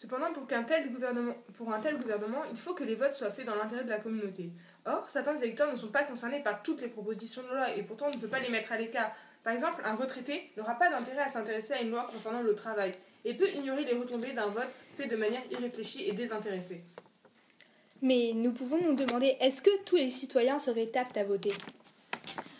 Cependant, 0.00 0.32
pour, 0.32 0.46
tel 0.46 0.90
gouvernement, 0.90 1.34
pour 1.58 1.72
un 1.74 1.78
tel 1.78 1.98
gouvernement, 1.98 2.42
il 2.50 2.56
faut 2.56 2.72
que 2.72 2.84
les 2.84 2.94
votes 2.94 3.12
soient 3.12 3.30
faits 3.30 3.44
dans 3.44 3.54
l'intérêt 3.54 3.84
de 3.84 3.90
la 3.90 3.98
communauté. 3.98 4.50
Or, 4.86 5.04
certains 5.08 5.36
électeurs 5.36 5.70
ne 5.70 5.76
sont 5.76 5.88
pas 5.88 6.04
concernés 6.04 6.42
par 6.42 6.62
toutes 6.62 6.80
les 6.80 6.88
propositions 6.88 7.42
de 7.42 7.48
loi 7.48 7.76
et 7.76 7.82
pourtant 7.82 8.06
on 8.06 8.16
ne 8.16 8.20
peut 8.20 8.28
pas 8.28 8.40
les 8.40 8.48
mettre 8.48 8.72
à 8.72 8.78
l'écart. 8.78 9.12
Par 9.42 9.52
exemple, 9.52 9.82
un 9.84 9.94
retraité 9.94 10.50
n'aura 10.56 10.74
pas 10.78 10.90
d'intérêt 10.90 11.22
à 11.22 11.28
s'intéresser 11.28 11.72
à 11.72 11.80
une 11.80 11.90
loi 11.90 12.06
concernant 12.12 12.42
le 12.42 12.54
travail 12.54 12.92
et 13.24 13.34
peut 13.34 13.48
ignorer 13.50 13.84
les 13.84 13.94
retombées 13.94 14.32
d'un 14.32 14.46
vote 14.46 14.68
fait 14.96 15.06
de 15.06 15.16
manière 15.16 15.42
irréfléchie 15.50 16.04
et 16.06 16.12
désintéressée. 16.12 16.82
Mais 18.02 18.32
nous 18.34 18.52
pouvons 18.52 18.78
nous 18.82 18.94
demander 18.94 19.36
est-ce 19.40 19.60
que 19.60 19.84
tous 19.84 19.96
les 19.96 20.10
citoyens 20.10 20.58
seraient 20.58 20.90
aptes 20.96 21.16
à 21.16 21.24
voter? 21.24 21.52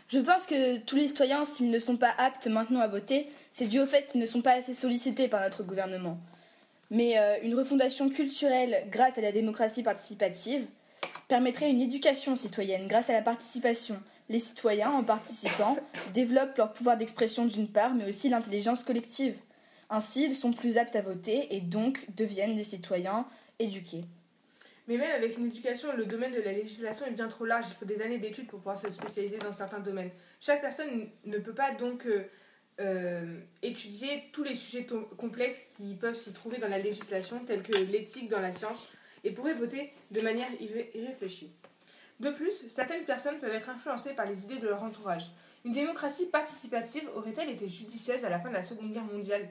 Je 0.09 0.19
pense 0.19 0.47
que 0.47 0.79
tous 0.79 0.97
les 0.97 1.09
citoyens, 1.09 1.45
s'ils 1.45 1.71
ne 1.71 1.79
sont 1.79 1.97
pas 1.97 2.12
aptes 2.19 2.47
maintenant 2.47 2.81
à 2.81 2.88
voter, 2.88 3.29
c'est 3.53 3.66
dû 3.66 3.81
au 3.81 3.87
fait 3.87 4.07
qu'ils 4.07 4.21
ne 4.21 4.27
sont 4.27 4.43
pas 4.43 4.53
assez 4.53 4.75
sollicités 4.75 5.29
par 5.29 5.40
notre 5.40 5.62
gouvernement. 5.62 6.19
Mais 6.90 7.19
euh, 7.19 7.37
une 7.43 7.55
refondation 7.55 8.09
culturelle 8.09 8.87
grâce 8.90 9.16
à 9.19 9.21
la 9.21 9.33
démocratie 9.33 9.83
participative 9.83 10.66
permettrait 11.29 11.71
une 11.71 11.81
éducation 11.81 12.37
citoyenne 12.37 12.88
grâce 12.88 13.09
à 13.09 13.12
la 13.12 13.23
participation. 13.23 14.03
Les 14.31 14.38
citoyens, 14.38 14.93
en 14.93 15.03
participant, 15.03 15.77
développent 16.14 16.57
leur 16.57 16.73
pouvoir 16.73 16.97
d'expression 16.97 17.47
d'une 17.47 17.66
part, 17.66 17.95
mais 17.95 18.09
aussi 18.09 18.29
l'intelligence 18.29 18.85
collective. 18.85 19.37
Ainsi, 19.90 20.25
ils 20.25 20.37
sont 20.37 20.53
plus 20.53 20.79
aptes 20.79 20.95
à 20.95 21.03
voter 21.03 21.49
et 21.55 21.61
donc 21.61 22.07
deviennent 22.14 22.55
des 22.55 22.62
citoyens 22.62 23.27
éduqués. 23.59 24.05
Mais 24.87 24.97
même 24.97 25.11
avec 25.11 25.37
une 25.37 25.47
éducation, 25.47 25.88
le 25.97 26.07
domaine 26.07 26.33
de 26.33 26.40
la 26.40 26.53
législation 26.53 27.07
est 27.07 27.11
bien 27.11 27.27
trop 27.27 27.45
large. 27.45 27.66
Il 27.71 27.75
faut 27.75 27.85
des 27.85 28.03
années 28.03 28.19
d'études 28.19 28.47
pour 28.47 28.61
pouvoir 28.61 28.79
se 28.79 28.88
spécialiser 28.90 29.38
dans 29.38 29.53
certains 29.53 29.81
domaines. 29.81 30.11
Chaque 30.40 30.61
personne 30.61 31.09
ne 31.25 31.38
peut 31.38 31.55
pas 31.55 31.73
donc 31.75 32.07
euh, 32.07 32.23
euh, 32.81 33.37
étudier 33.62 34.31
tous 34.33 34.45
les 34.45 34.55
sujets 34.55 34.87
complexes 35.16 35.75
qui 35.77 35.97
peuvent 35.97 36.14
s'y 36.14 36.33
trouver 36.33 36.59
dans 36.59 36.69
la 36.69 36.79
législation, 36.79 37.40
tels 37.45 37.62
que 37.62 37.77
l'éthique 37.90 38.29
dans 38.29 38.40
la 38.40 38.53
science, 38.53 38.93
et 39.25 39.33
pourrait 39.33 39.55
voter 39.55 39.93
de 40.12 40.21
manière 40.21 40.49
irréfléchie. 40.95 41.51
De 42.20 42.30
plus, 42.30 42.68
certaines 42.68 43.04
personnes 43.04 43.38
peuvent 43.38 43.54
être 43.54 43.70
influencées 43.70 44.12
par 44.12 44.26
les 44.26 44.44
idées 44.44 44.59
de 44.59 44.68
leur 44.68 44.83
entourage. 44.83 45.30
Une 45.64 45.72
démocratie 45.72 46.26
participative 46.26 47.09
aurait-elle 47.14 47.50
été 47.50 47.66
judicieuse 47.66 48.24
à 48.24 48.28
la 48.28 48.38
fin 48.38 48.50
de 48.50 48.54
la 48.54 48.62
Seconde 48.62 48.92
Guerre 48.92 49.04
mondiale? 49.04 49.48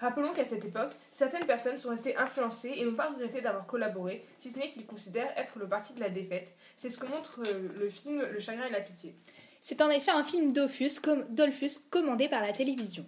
Rappelons 0.00 0.32
qu'à 0.32 0.44
cette 0.44 0.64
époque, 0.64 0.92
certaines 1.10 1.44
personnes 1.44 1.78
sont 1.78 1.90
restées 1.90 2.16
influencées 2.16 2.72
et 2.76 2.84
n'ont 2.84 2.94
pas 2.94 3.08
regretté 3.08 3.40
d'avoir 3.40 3.66
collaboré, 3.66 4.24
si 4.38 4.50
ce 4.50 4.58
n'est 4.58 4.68
qu'ils 4.68 4.86
considèrent 4.86 5.32
être 5.36 5.58
le 5.58 5.68
parti 5.68 5.92
de 5.92 6.00
la 6.00 6.08
défaite. 6.08 6.54
C'est 6.76 6.88
ce 6.88 6.98
que 6.98 7.06
montre 7.06 7.40
euh, 7.46 7.68
le 7.78 7.88
film 7.88 8.22
Le 8.22 8.40
chagrin 8.40 8.66
et 8.66 8.72
la 8.72 8.80
pitié. 8.80 9.14
C'est 9.60 9.82
en 9.82 9.90
effet 9.90 10.12
un 10.12 10.24
film 10.24 10.52
d'Olfus, 10.52 11.00
commandé 11.90 12.28
par 12.28 12.40
la 12.40 12.52
télévision. 12.52 13.04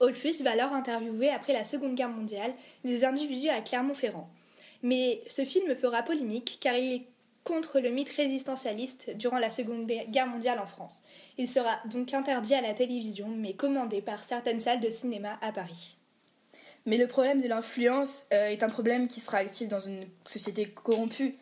Olfus 0.00 0.42
va 0.42 0.50
alors 0.50 0.72
interviewer 0.72 1.30
après 1.30 1.52
la 1.52 1.64
Seconde 1.64 1.94
Guerre 1.94 2.08
mondiale 2.08 2.52
des 2.84 3.04
individus 3.04 3.48
à 3.48 3.62
Clermont-Ferrand. 3.62 4.28
Mais 4.82 5.22
ce 5.28 5.44
film 5.44 5.74
fera 5.76 6.02
polémique 6.02 6.58
car 6.60 6.74
il 6.74 6.92
est 6.92 7.06
contre 7.44 7.80
le 7.80 7.90
mythe 7.90 8.10
résistentialiste 8.10 9.16
durant 9.16 9.38
la 9.38 9.50
Seconde 9.50 9.86
Guerre 9.86 10.26
mondiale 10.26 10.60
en 10.60 10.66
France. 10.66 11.02
Il 11.38 11.48
sera 11.48 11.78
donc 11.86 12.14
interdit 12.14 12.54
à 12.54 12.60
la 12.60 12.74
télévision, 12.74 13.28
mais 13.28 13.54
commandé 13.54 14.00
par 14.00 14.24
certaines 14.24 14.60
salles 14.60 14.80
de 14.80 14.90
cinéma 14.90 15.38
à 15.40 15.52
Paris. 15.52 15.96
Mais 16.86 16.96
le 16.96 17.06
problème 17.06 17.40
de 17.40 17.48
l'influence 17.48 18.26
euh, 18.32 18.48
est 18.48 18.62
un 18.62 18.68
problème 18.68 19.06
qui 19.06 19.20
sera 19.20 19.38
actif 19.38 19.68
dans 19.68 19.80
une 19.80 20.06
société 20.26 20.66
corrompue. 20.66 21.36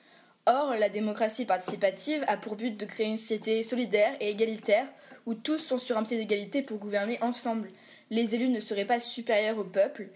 Or, 0.47 0.75
la 0.75 0.89
démocratie 0.89 1.45
participative 1.45 2.25
a 2.29 2.37
pour 2.37 2.57
but 2.57 2.77
de 2.77 2.87
créer 2.87 3.07
une 3.07 3.19
société 3.19 3.63
solidaire 3.63 4.15
et 4.21 4.31
égalitaire 4.31 4.87
où 5.27 5.35
tous 5.35 5.59
sont 5.59 5.77
sur 5.77 5.97
un 5.97 6.03
pied 6.03 6.17
d'égalité 6.17 6.63
pour 6.63 6.79
gouverner 6.79 7.19
ensemble. 7.23 7.71
Les 8.11 8.35
élus 8.35 8.49
ne 8.49 8.61
seraient 8.61 8.85
pas 8.85 9.01
supérieurs 9.01 9.59
au 9.59 9.65
peuple 9.65 10.09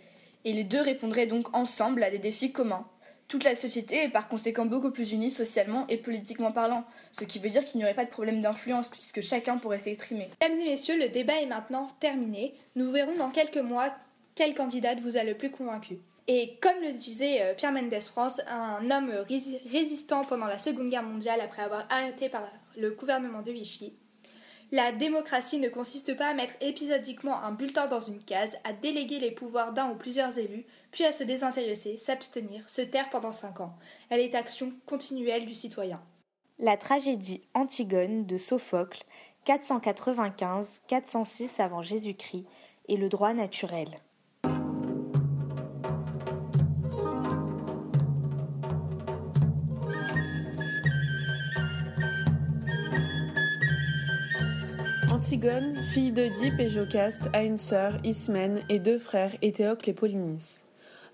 et 0.44 0.52
les 0.52 0.64
deux 0.64 0.80
répondraient 0.80 1.26
donc 1.26 1.54
ensemble 1.54 2.02
à 2.02 2.10
des 2.10 2.18
défis 2.18 2.52
communs. 2.52 2.86
Toute 3.28 3.44
la 3.44 3.54
société 3.54 4.04
est 4.04 4.08
par 4.08 4.28
conséquent 4.28 4.66
beaucoup 4.66 4.90
plus 4.90 5.12
unie 5.12 5.30
socialement 5.30 5.86
et 5.88 5.96
politiquement 5.96 6.52
parlant, 6.52 6.84
ce 7.12 7.24
qui 7.24 7.38
veut 7.38 7.48
dire 7.48 7.64
qu'il 7.64 7.78
n'y 7.78 7.84
aurait 7.84 7.94
pas 7.94 8.04
de 8.04 8.10
problème 8.10 8.40
d'influence 8.40 8.88
puisque 8.88 9.22
chacun 9.22 9.56
pourrait 9.56 9.78
s'exprimer. 9.78 10.28
Mesdames 10.42 10.60
et 10.60 10.64
messieurs, 10.64 10.98
le 10.98 11.08
débat 11.08 11.40
est 11.40 11.46
maintenant 11.46 11.88
terminé. 12.00 12.54
Nous 12.76 12.90
verrons 12.90 13.16
dans 13.16 13.30
quelques 13.30 13.56
mois 13.56 13.94
quelle 14.34 14.54
candidate 14.54 15.00
vous 15.00 15.16
a 15.16 15.24
le 15.24 15.34
plus 15.34 15.50
convaincu. 15.50 15.98
Et 16.26 16.56
comme 16.60 16.80
le 16.82 16.92
disait 16.92 17.42
euh, 17.42 17.54
Pierre 17.54 17.72
Mendès 17.72 18.00
France, 18.00 18.40
un 18.48 18.90
homme 18.90 19.12
résistant 19.66 20.24
pendant 20.24 20.46
la 20.46 20.58
Seconde 20.58 20.88
Guerre 20.88 21.02
mondiale 21.02 21.40
après 21.40 21.62
avoir 21.62 21.86
arrêté 21.90 22.28
par 22.28 22.48
le 22.76 22.90
gouvernement 22.90 23.42
de 23.42 23.52
Vichy, 23.52 23.94
la 24.74 24.90
démocratie 24.90 25.60
ne 25.60 25.68
consiste 25.68 26.16
pas 26.16 26.30
à 26.30 26.34
mettre 26.34 26.54
épisodiquement 26.60 27.40
un 27.44 27.52
bulletin 27.52 27.86
dans 27.86 28.00
une 28.00 28.18
case, 28.18 28.58
à 28.64 28.72
déléguer 28.72 29.20
les 29.20 29.30
pouvoirs 29.30 29.72
d'un 29.72 29.92
ou 29.92 29.94
plusieurs 29.94 30.36
élus, 30.36 30.66
puis 30.90 31.04
à 31.04 31.12
se 31.12 31.22
désintéresser, 31.22 31.96
s'abstenir, 31.96 32.68
se 32.68 32.82
taire 32.82 33.08
pendant 33.10 33.30
cinq 33.30 33.60
ans. 33.60 33.76
Elle 34.10 34.18
est 34.18 34.34
action 34.34 34.72
continuelle 34.84 35.46
du 35.46 35.54
citoyen. 35.54 36.02
La 36.58 36.76
tragédie 36.76 37.42
Antigone 37.54 38.26
de 38.26 38.36
Sophocle, 38.36 39.04
495-406 39.46 41.62
avant 41.62 41.82
Jésus-Christ, 41.82 42.46
est 42.88 42.96
le 42.96 43.08
droit 43.08 43.32
naturel. 43.32 43.86
Antigone, 55.34 55.82
fille 55.82 56.12
d'Oedipe 56.12 56.60
et 56.60 56.68
Jocaste, 56.68 57.28
a 57.32 57.42
une 57.42 57.58
sœur, 57.58 57.94
Ismène, 58.04 58.60
et 58.68 58.78
deux 58.78 58.98
frères, 58.98 59.32
Éthéocle 59.42 59.90
et 59.90 59.92
Polynice. 59.92 60.64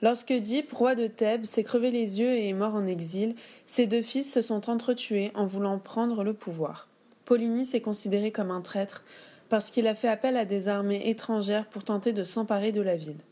Lorsque 0.02 0.35
Dipe, 0.35 0.70
roi 0.74 0.94
de 0.94 1.06
Thèbes, 1.06 1.46
s'est 1.46 1.64
crevé 1.64 1.90
les 1.90 2.20
yeux 2.20 2.35
et 2.35 2.50
est 2.50 2.52
mort 2.52 2.74
en 2.74 2.87
exil, 2.87 3.35
ses 3.64 3.87
deux 3.87 4.02
fils 4.02 4.30
se 4.30 4.42
sont 4.42 4.68
entretués 4.68 5.33
en 5.35 5.46
voulant 5.46 5.78
prendre 5.78 6.22
le 6.22 6.35
pouvoir. 6.35 6.87
Polynice 7.24 7.74
est 7.74 7.80
considéré 7.80 8.30
comme 8.30 8.50
un 8.50 8.61
traître 8.61 9.04
parce 9.48 9.70
qu'il 9.70 9.87
a 9.87 9.94
fait 9.94 10.09
appel 10.09 10.37
à 10.37 10.44
des 10.44 10.68
armées 10.68 11.09
étrangères 11.09 11.66
pour 11.66 11.85
tenter 11.85 12.12
de 12.12 12.24
s'emparer 12.24 12.72
de 12.72 12.83
la 12.83 12.96
ville. 12.96 13.24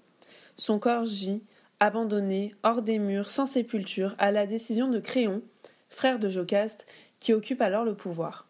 Son 0.56 0.78
corps 0.78 1.04
gît, 1.04 1.42
abandonné, 1.80 2.54
hors 2.62 2.80
des 2.80 2.98
murs, 2.98 3.28
sans 3.28 3.44
sépulture, 3.44 4.14
à 4.16 4.32
la 4.32 4.46
décision 4.46 4.88
de 4.88 5.00
Créon, 5.00 5.42
frère 5.90 6.18
de 6.18 6.30
Jocaste, 6.30 6.86
qui 7.20 7.34
occupe 7.34 7.60
alors 7.60 7.84
le 7.84 7.94
pouvoir. 7.94 8.47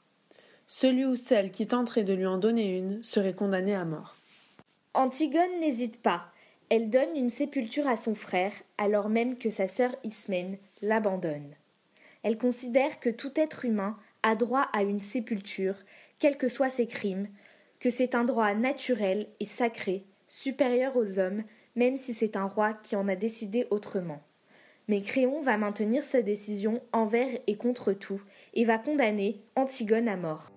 Celui 0.70 1.06
ou 1.06 1.16
celle 1.16 1.50
qui 1.50 1.66
tenterait 1.66 2.04
de 2.04 2.12
lui 2.12 2.26
en 2.26 2.36
donner 2.36 2.76
une 2.76 3.02
serait 3.02 3.32
condamné 3.32 3.74
à 3.74 3.86
mort. 3.86 4.16
Antigone 4.92 5.60
n'hésite 5.60 6.02
pas. 6.02 6.26
Elle 6.68 6.90
donne 6.90 7.16
une 7.16 7.30
sépulture 7.30 7.86
à 7.86 7.96
son 7.96 8.14
frère, 8.14 8.52
alors 8.76 9.08
même 9.08 9.38
que 9.38 9.48
sa 9.48 9.66
sœur 9.66 9.96
Ismène 10.04 10.58
l'abandonne. 10.82 11.54
Elle 12.22 12.36
considère 12.36 13.00
que 13.00 13.08
tout 13.08 13.32
être 13.36 13.64
humain 13.64 13.96
a 14.22 14.36
droit 14.36 14.68
à 14.74 14.82
une 14.82 15.00
sépulture, 15.00 15.76
quels 16.18 16.36
que 16.36 16.50
soient 16.50 16.68
ses 16.68 16.86
crimes, 16.86 17.28
que 17.80 17.88
c'est 17.88 18.14
un 18.14 18.24
droit 18.24 18.52
naturel 18.52 19.26
et 19.40 19.46
sacré, 19.46 20.04
supérieur 20.28 20.98
aux 20.98 21.18
hommes, 21.18 21.44
même 21.76 21.96
si 21.96 22.12
c'est 22.12 22.36
un 22.36 22.44
roi 22.44 22.74
qui 22.74 22.94
en 22.94 23.08
a 23.08 23.16
décidé 23.16 23.66
autrement. 23.70 24.20
Mais 24.86 25.00
Créon 25.00 25.40
va 25.40 25.56
maintenir 25.56 26.02
sa 26.02 26.20
décision 26.20 26.82
envers 26.92 27.30
et 27.46 27.56
contre 27.56 27.94
tout, 27.94 28.20
et 28.52 28.66
va 28.66 28.76
condamner 28.76 29.40
Antigone 29.56 30.08
à 30.08 30.16
mort. 30.18 30.50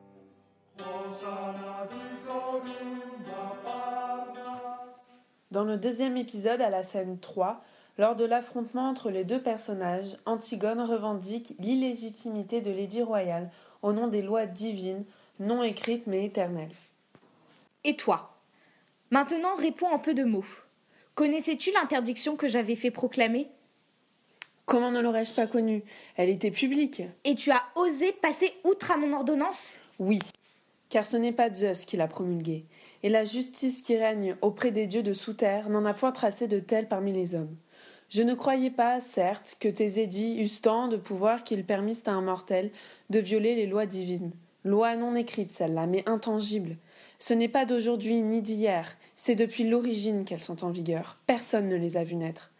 Dans 5.51 5.65
le 5.65 5.75
deuxième 5.75 6.15
épisode, 6.15 6.61
à 6.61 6.69
la 6.69 6.81
scène 6.81 7.19
3, 7.19 7.61
lors 7.97 8.15
de 8.15 8.23
l'affrontement 8.23 8.87
entre 8.87 9.09
les 9.09 9.25
deux 9.25 9.41
personnages, 9.41 10.17
Antigone 10.25 10.79
revendique 10.79 11.55
l'illégitimité 11.59 12.61
de 12.61 12.71
l'édit 12.71 13.03
royal 13.03 13.51
au 13.81 13.91
nom 13.91 14.07
des 14.07 14.21
lois 14.21 14.45
divines, 14.45 15.03
non 15.39 15.61
écrites 15.61 16.07
mais 16.07 16.25
éternelles. 16.25 16.71
Et 17.83 17.97
toi? 17.97 18.37
Maintenant, 19.09 19.55
réponds 19.55 19.93
un 19.93 19.99
peu 19.99 20.13
de 20.13 20.23
mots. 20.23 20.45
Connaissais-tu 21.15 21.71
l'interdiction 21.73 22.37
que 22.37 22.47
j'avais 22.47 22.75
fait 22.75 22.91
proclamer? 22.91 23.49
Comment 24.65 24.91
ne 24.91 25.01
l'aurais-je 25.01 25.33
pas 25.33 25.47
connue? 25.47 25.83
Elle 26.15 26.29
était 26.29 26.51
publique. 26.51 27.03
Et 27.25 27.35
tu 27.35 27.51
as 27.51 27.63
osé 27.75 28.13
passer 28.13 28.53
outre 28.63 28.91
à 28.91 28.97
mon 28.97 29.11
ordonnance? 29.11 29.75
Oui, 29.99 30.19
car 30.91 31.05
ce 31.05 31.15
n'est 31.15 31.31
pas 31.31 31.51
Zeus 31.51 31.85
qui 31.85 31.95
l'a 31.95 32.07
promulguée, 32.07 32.65
et 33.01 33.09
la 33.09 33.23
justice 33.23 33.81
qui 33.81 33.97
règne 33.97 34.35
auprès 34.41 34.71
des 34.71 34.87
dieux 34.87 35.01
de 35.01 35.13
sous-terre 35.13 35.69
n'en 35.69 35.85
a 35.85 35.93
point 35.93 36.11
tracé 36.11 36.47
de 36.47 36.59
telle 36.59 36.89
parmi 36.89 37.13
les 37.13 37.33
hommes. 37.33 37.55
Je 38.09 38.23
ne 38.23 38.33
croyais 38.33 38.69
pas, 38.69 38.99
certes, 38.99 39.55
que 39.57 39.69
tes 39.69 40.01
édits 40.01 40.41
eussent 40.41 40.61
tant 40.61 40.89
de 40.89 40.97
pouvoir 40.97 41.45
qu'ils 41.45 41.63
permissent 41.63 42.07
à 42.09 42.11
un 42.11 42.21
mortel 42.21 42.71
de 43.09 43.19
violer 43.19 43.55
les 43.55 43.67
lois 43.67 43.85
divines. 43.85 44.33
Lois 44.65 44.97
non 44.97 45.15
écrites, 45.15 45.53
celles-là, 45.53 45.87
mais 45.87 46.03
intangibles. 46.07 46.75
Ce 47.19 47.33
n'est 47.33 47.47
pas 47.47 47.65
d'aujourd'hui 47.65 48.21
ni 48.21 48.41
d'hier, 48.41 48.97
c'est 49.15 49.35
depuis 49.35 49.63
l'origine 49.63 50.25
qu'elles 50.25 50.41
sont 50.41 50.65
en 50.65 50.71
vigueur. 50.71 51.19
Personne 51.25 51.69
ne 51.69 51.77
les 51.77 51.95
a 51.95 52.03
vues 52.03 52.17
naître. 52.17 52.51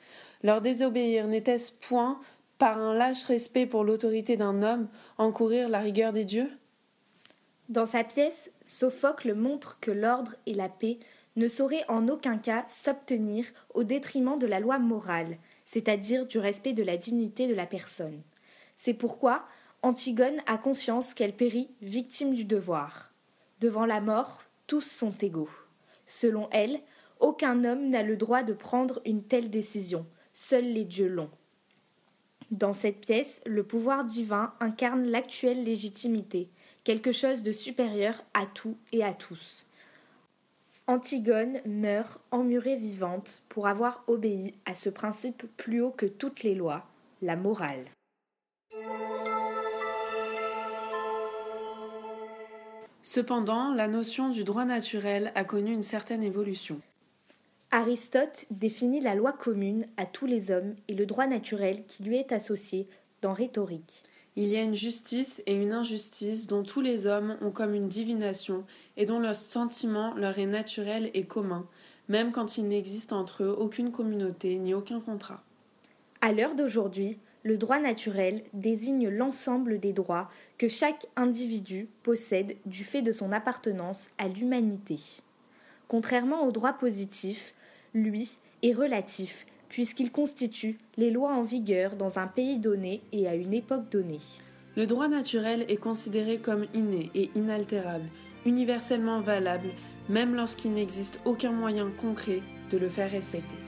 Leur 0.41 0.62
désobéir 0.62 1.28
n'était-ce 1.28 1.74
point, 1.74 2.22
par 2.58 2.78
un 2.78 2.94
lâche 2.94 3.26
respect 3.26 3.65
pour 3.65 3.84
l'autorité 3.84 4.38
d'un 4.38 4.63
homme, 4.63 4.88
encourir 5.17 5.67
la 5.67 5.80
rigueur 5.80 6.13
des 6.13 6.24
dieux? 6.26 6.50
Dans 7.71 7.86
sa 7.86 8.03
pièce, 8.03 8.51
Sophocle 8.63 9.34
montre 9.34 9.79
que 9.79 9.91
l'ordre 9.91 10.36
et 10.45 10.53
la 10.53 10.67
paix 10.67 10.99
ne 11.38 11.47
sauraient 11.47 11.86
en 11.88 12.10
aucun 12.10 12.38
cas 12.38 12.65
s'obtenir 12.67 13.45
au 13.73 13.86
détriment 13.86 14.38
de 14.38 14.45
la 14.45 14.60
loi 14.60 14.77
morale, 14.77 15.38
c'est-à-dire 15.63 16.25
du 16.25 16.38
respect 16.38 16.73
de 16.73 16.84
la 16.84 16.97
dignité 16.97 17.47
de 17.47 17.53
la 17.53 17.65
personne. 17.65 18.23
C'est 18.75 18.93
pourquoi 18.93 19.45
Antigone 19.84 20.41
a 20.47 20.57
conscience 20.57 21.13
qu'elle 21.13 21.34
périt 21.34 21.71
victime 21.81 22.36
du 22.36 22.43
devoir. 22.43 23.13
Devant 23.62 23.86
la 23.86 24.01
mort, 24.01 24.43
tous 24.67 24.81
sont 24.81 25.17
égaux. 25.21 25.49
Selon 26.05 26.49
elle, 26.51 26.81
aucun 27.21 27.63
homme 27.63 27.88
n'a 27.88 28.03
le 28.03 28.17
droit 28.17 28.43
de 28.43 28.51
prendre 28.51 29.01
une 29.05 29.23
telle 29.23 29.49
décision, 29.49 30.05
seuls 30.34 30.73
les 30.73 30.84
dieux 30.84 31.07
l'ont. 31.07 31.31
Dans 32.51 32.73
cette 32.73 32.99
pièce, 33.05 33.39
le 33.45 33.63
pouvoir 33.63 34.03
divin 34.03 34.53
incarne 34.60 35.05
l'actuelle 35.05 35.63
légitimité, 35.63 36.49
quelque 36.84 37.12
chose 37.12 37.44
de 37.44 37.52
supérieur 37.52 38.24
à 38.34 38.46
tout 38.46 38.78
et 38.91 39.04
à 39.04 39.13
tous. 39.13 39.65
Antigone 40.88 41.62
meurt 41.65 42.22
emmurée 42.32 42.76
vivante 42.76 43.44
pour 43.50 43.67
avoir 43.67 44.04
obéi 44.08 44.54
à 44.65 44.74
ce 44.74 44.89
principe 44.89 45.44
plus 45.58 45.82
haut 45.82 45.91
que 45.91 46.06
toutes 46.06 46.44
les 46.44 46.56
lois, 46.56 46.86
la 47.22 47.36
morale. 47.36 47.86
Cependant, 53.04 53.74
la 53.74 53.88
notion 53.88 54.30
du 54.30 54.44
droit 54.44 54.65
naturel 54.65 55.32
a 55.36 55.44
connu 55.44 55.72
une 55.74 55.84
certaine 55.84 56.24
évolution. 56.24 56.80
Aristote 57.72 58.46
définit 58.52 59.02
la 59.02 59.15
loi 59.15 59.32
commune 59.32 59.88
à 59.98 60.06
tous 60.06 60.26
les 60.26 60.52
hommes 60.52 60.76
et 60.88 60.94
le 60.94 61.06
droit 61.06 61.28
naturel 61.28 61.86
qui 61.86 62.04
lui 62.04 62.17
est 62.17 62.32
associé 62.32 62.88
dans 63.22 63.34
Rhétorique. 63.34 64.04
Il 64.38 64.48
y 64.48 64.56
a 64.56 64.63
une 64.63 64.76
justice 64.76 65.44
et 65.46 65.54
une 65.54 65.74
injustice 65.74 66.48
dont 66.48 66.63
tous 66.63 66.80
les 66.80 67.06
hommes 67.06 67.38
ont 67.41 67.52
comme 67.52 67.74
une 67.74 67.89
divination 67.89 68.63
et 68.96 69.06
dont 69.06 69.20
le 69.20 69.34
sentiment 69.34 70.13
leur 70.15 70.39
est 70.39 70.46
naturel 70.46 71.12
et 71.13 71.26
commun, 71.26 71.67
même 72.08 72.32
quand 72.32 72.58
il 72.58 72.70
n'existe 72.70 73.12
entre 73.12 73.44
eux 73.44 73.56
aucune 73.60 73.91
communauté 73.91 74.58
ni 74.58 74.74
aucun 74.74 75.02
contrat. 75.02 75.44
À 76.22 76.32
l'heure 76.32 76.56
d'aujourd'hui, 76.56 77.20
le 77.44 77.58
droit 77.58 77.80
naturel 77.80 78.44
désigne 78.54 79.10
l'ensemble 79.10 79.80
des 79.80 79.91
droits 79.91 80.30
que 80.58 80.70
chaque 80.70 81.08
individu 81.17 81.89
possède 82.04 82.56
du 82.65 82.86
fait 82.86 83.02
de 83.02 83.12
son 83.12 83.34
appartenance 83.34 84.10
à 84.17 84.30
l'humanité. 84.30 84.98
Contrairement 85.88 86.46
au 86.46 86.52
droit 86.52 86.74
positif, 86.74 87.54
lui 87.94 88.38
est 88.62 88.74
relatif 88.74 89.46
puisqu'il 89.71 90.12
constitue 90.12 90.77
les 90.97 91.12
lois 91.12 91.34
en 91.34 91.43
vigueur 91.43 91.95
dans 91.95 92.19
un 92.19 92.27
pays 92.27 92.60
donné 92.60 93.01
et 93.13 93.27
à 93.27 93.36
une 93.36 93.53
époque 93.53 93.89
donnée. 93.89 94.19
Le 94.75 94.86
droit 94.86 95.07
naturel 95.07 95.65
est 95.69 95.77
considéré 95.77 96.39
comme 96.39 96.65
inné 96.73 97.10
et 97.15 97.31
inaltérable, 97.36 98.05
universellement 98.45 99.21
valable, 99.21 99.69
même 100.10 100.36
lorsqu'il 100.36 100.73
n'existe 100.73 101.21
aucun 101.23 101.51
moyen 101.51 101.89
concret 102.01 102.41
de 102.69 102.77
le 102.77 102.89
faire 102.89 103.12
respecter. 103.12 103.61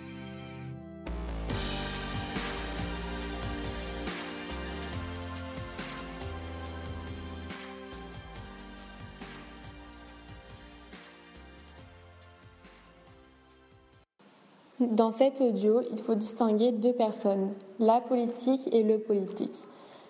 Dans 14.94 15.10
cet 15.10 15.42
audio, 15.42 15.82
il 15.90 15.98
faut 15.98 16.14
distinguer 16.14 16.72
deux 16.72 16.94
personnes, 16.94 17.52
la 17.80 18.00
politique 18.00 18.72
et 18.72 18.84
le 18.84 19.00
politique, 19.00 19.66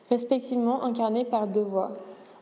respectivement 0.10 0.84
incarnés 0.84 1.24
par 1.24 1.48
deux 1.48 1.62
voix. 1.62 1.98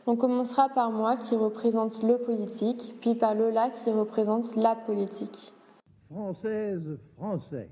On 0.06 0.16
commencera 0.16 0.68
par 0.68 0.90
moi 0.90 1.16
qui 1.16 1.36
représente 1.36 2.02
le 2.02 2.18
politique, 2.18 2.94
puis 3.00 3.14
par 3.14 3.36
Lola 3.36 3.70
qui 3.70 3.90
représente 3.90 4.56
la 4.56 4.74
politique. 4.74 5.52
Française, 6.10 6.98
Français, 7.16 7.70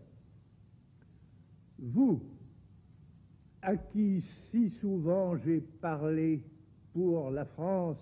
vous, 1.76 2.20
à 3.62 3.76
qui 3.76 4.22
si 4.52 4.70
souvent 4.80 5.36
j'ai 5.38 5.62
parlé 5.80 6.44
pour 6.92 7.32
la 7.32 7.44
France, 7.44 7.98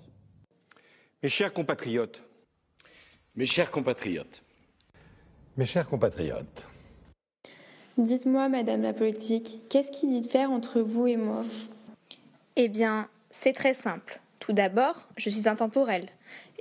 mes 1.23 1.31
chers 1.31 1.55
compatriotes, 1.55 2.23
mes 3.37 3.47
chers 3.47 3.71
compatriotes, 3.71 4.43
mes 5.59 5.67
chers 5.67 5.89
compatriotes. 5.89 6.67
Dites-moi, 7.99 8.49
Madame 8.49 8.83
la 8.83 8.93
politique, 8.93 9.59
qu'est-ce 9.69 9.91
qui 9.91 10.07
diffère 10.07 10.53
entre 10.53 10.81
vous 10.81 11.09
et 11.09 11.17
moi? 11.17 11.45
Eh 12.55 12.69
bien, 12.69 13.09
c'est 13.31 13.53
très 13.53 13.75
simple. 13.75 14.21
Tout 14.39 14.53
d'abord, 14.53 15.09
je 15.17 15.29
suis 15.29 15.49
intemporelle 15.49 16.09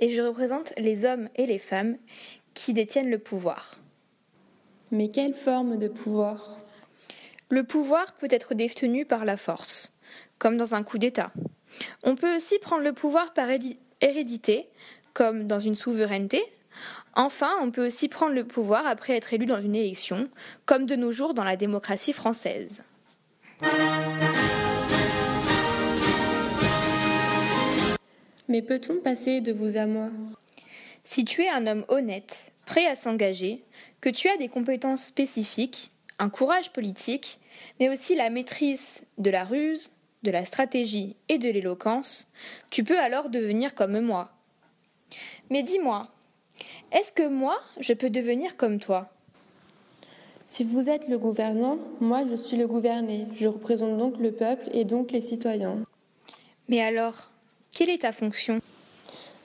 et 0.00 0.10
je 0.10 0.20
représente 0.20 0.74
les 0.78 1.04
hommes 1.04 1.28
et 1.36 1.46
les 1.46 1.60
femmes 1.60 1.96
qui 2.54 2.72
détiennent 2.72 3.08
le 3.08 3.20
pouvoir. 3.20 3.78
Mais 4.90 5.10
quelle 5.10 5.34
forme 5.34 5.78
de 5.78 5.86
pouvoir? 5.86 6.58
Le 7.50 7.62
pouvoir 7.62 8.14
peut 8.14 8.28
être 8.30 8.54
détenu 8.54 9.04
par 9.04 9.24
la 9.24 9.36
force, 9.36 9.94
comme 10.38 10.56
dans 10.56 10.74
un 10.74 10.82
coup 10.82 10.98
d'État. 10.98 11.32
On 12.02 12.16
peut 12.16 12.36
aussi 12.36 12.58
prendre 12.58 12.82
le 12.82 12.92
pouvoir 12.92 13.32
par 13.32 13.48
hérédité, 14.00 14.68
comme 15.14 15.46
dans 15.46 15.60
une 15.60 15.76
souveraineté, 15.76 16.42
Enfin, 17.20 17.50
on 17.60 17.72
peut 17.72 17.84
aussi 17.84 18.08
prendre 18.08 18.32
le 18.32 18.44
pouvoir 18.44 18.86
après 18.86 19.16
être 19.16 19.34
élu 19.34 19.44
dans 19.44 19.60
une 19.60 19.74
élection, 19.74 20.30
comme 20.66 20.86
de 20.86 20.94
nos 20.94 21.10
jours 21.10 21.34
dans 21.34 21.42
la 21.42 21.56
démocratie 21.56 22.12
française. 22.12 22.84
Mais 28.46 28.62
peut-on 28.62 29.00
passer 29.00 29.40
de 29.40 29.52
vous 29.52 29.76
à 29.76 29.86
moi? 29.86 30.10
Si 31.02 31.24
tu 31.24 31.42
es 31.42 31.48
un 31.48 31.66
homme 31.66 31.84
honnête, 31.88 32.52
prêt 32.66 32.86
à 32.86 32.94
s'engager, 32.94 33.64
que 34.00 34.10
tu 34.10 34.28
as 34.28 34.36
des 34.36 34.48
compétences 34.48 35.02
spécifiques, 35.02 35.90
un 36.20 36.28
courage 36.28 36.72
politique, 36.72 37.40
mais 37.80 37.88
aussi 37.88 38.14
la 38.14 38.30
maîtrise 38.30 39.02
de 39.18 39.30
la 39.30 39.42
ruse, 39.42 39.90
de 40.22 40.30
la 40.30 40.44
stratégie 40.44 41.16
et 41.28 41.38
de 41.38 41.50
l'éloquence, 41.50 42.28
tu 42.70 42.84
peux 42.84 43.00
alors 43.00 43.28
devenir 43.28 43.74
comme 43.74 43.98
moi. 43.98 44.30
Mais 45.50 45.64
dis-moi, 45.64 46.12
est-ce 46.92 47.12
que 47.12 47.26
moi, 47.26 47.56
je 47.80 47.92
peux 47.92 48.10
devenir 48.10 48.56
comme 48.56 48.78
toi? 48.78 49.08
Si 50.44 50.64
vous 50.64 50.88
êtes 50.88 51.08
le 51.08 51.18
gouvernant, 51.18 51.78
moi 52.00 52.24
je 52.24 52.34
suis 52.34 52.56
le 52.56 52.66
gouverné. 52.66 53.26
Je 53.34 53.48
représente 53.48 53.98
donc 53.98 54.18
le 54.18 54.32
peuple 54.32 54.64
et 54.72 54.84
donc 54.84 55.12
les 55.12 55.20
citoyens. 55.20 55.76
Mais 56.68 56.80
alors, 56.80 57.30
quelle 57.74 57.90
est 57.90 58.00
ta 58.02 58.12
fonction? 58.12 58.60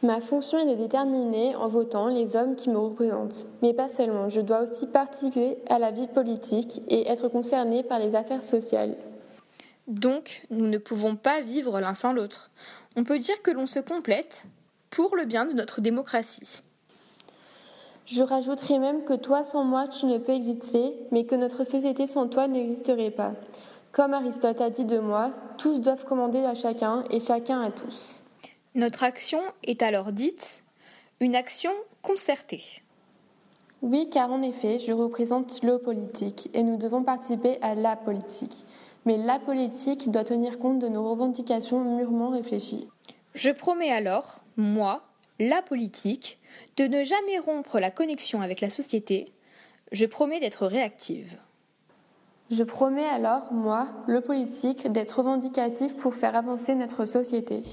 Ma 0.01 0.21
fonction 0.21 0.59
est 0.59 0.65
de 0.65 0.75
déterminer 0.75 1.55
en 1.55 1.67
votant 1.67 2.07
les 2.07 2.35
hommes 2.35 2.55
qui 2.55 2.69
me 2.69 2.77
représentent. 2.77 3.47
Mais 3.61 3.73
pas 3.73 3.89
seulement, 3.89 4.29
je 4.29 4.41
dois 4.41 4.61
aussi 4.61 4.87
participer 4.87 5.57
à 5.69 5.79
la 5.79 5.91
vie 5.91 6.07
politique 6.07 6.81
et 6.87 7.07
être 7.09 7.29
concerné 7.29 7.83
par 7.83 7.99
les 7.99 8.15
affaires 8.15 8.43
sociales. 8.43 8.95
Donc, 9.87 10.43
nous 10.49 10.67
ne 10.67 10.77
pouvons 10.77 11.15
pas 11.15 11.41
vivre 11.41 11.81
l'un 11.81 11.93
sans 11.93 12.13
l'autre. 12.13 12.49
On 12.95 13.03
peut 13.03 13.19
dire 13.19 13.41
que 13.41 13.51
l'on 13.51 13.65
se 13.65 13.79
complète 13.79 14.45
pour 14.89 15.15
le 15.15 15.25
bien 15.25 15.45
de 15.45 15.53
notre 15.53 15.81
démocratie. 15.81 16.63
Je 18.05 18.21
rajouterai 18.21 18.79
même 18.79 19.03
que 19.05 19.13
toi 19.13 19.43
sans 19.43 19.63
moi 19.63 19.87
tu 19.87 20.05
ne 20.05 20.17
peux 20.17 20.33
exister, 20.33 20.93
mais 21.11 21.25
que 21.25 21.35
notre 21.35 21.63
société 21.63 22.05
sans 22.07 22.27
toi 22.27 22.47
n'existerait 22.47 23.11
pas. 23.11 23.33
Comme 23.91 24.13
Aristote 24.13 24.59
a 24.59 24.69
dit 24.69 24.85
de 24.85 24.99
moi, 24.99 25.31
tous 25.57 25.79
doivent 25.79 26.03
commander 26.03 26.43
à 26.43 26.55
chacun 26.55 27.05
et 27.09 27.19
chacun 27.19 27.61
à 27.61 27.71
tous. 27.71 28.23
Notre 28.75 29.03
action 29.03 29.39
est 29.63 29.83
alors 29.83 30.11
dite 30.11 30.63
une 31.19 31.35
action 31.35 31.71
concertée. 32.01 32.63
Oui, 33.83 34.09
car 34.09 34.31
en 34.31 34.41
effet, 34.41 34.79
je 34.79 34.93
représente 34.93 35.61
le 35.61 35.77
politique 35.77 36.49
et 36.53 36.63
nous 36.63 36.77
devons 36.77 37.03
participer 37.03 37.61
à 37.61 37.75
la 37.75 37.95
politique. 37.95 38.65
Mais 39.05 39.17
la 39.17 39.39
politique 39.39 40.09
doit 40.09 40.23
tenir 40.23 40.57
compte 40.57 40.79
de 40.79 40.87
nos 40.87 41.07
revendications 41.07 41.83
mûrement 41.83 42.29
réfléchies. 42.29 42.87
Je 43.35 43.51
promets 43.51 43.91
alors, 43.91 44.43
moi, 44.57 45.03
la 45.39 45.61
politique, 45.61 46.39
de 46.77 46.85
ne 46.85 47.03
jamais 47.03 47.39
rompre 47.39 47.79
la 47.79 47.91
connexion 47.91 48.41
avec 48.41 48.61
la 48.61 48.69
société, 48.69 49.31
je 49.91 50.05
promets 50.05 50.39
d'être 50.39 50.65
réactive. 50.65 51.37
Je 52.51 52.63
promets 52.63 53.07
alors, 53.07 53.53
moi, 53.53 53.87
le 54.07 54.21
politique, 54.21 54.91
d'être 54.91 55.19
revendicatif 55.19 55.95
pour 55.97 56.15
faire 56.15 56.35
avancer 56.35 56.75
notre 56.75 57.05
société. 57.05 57.63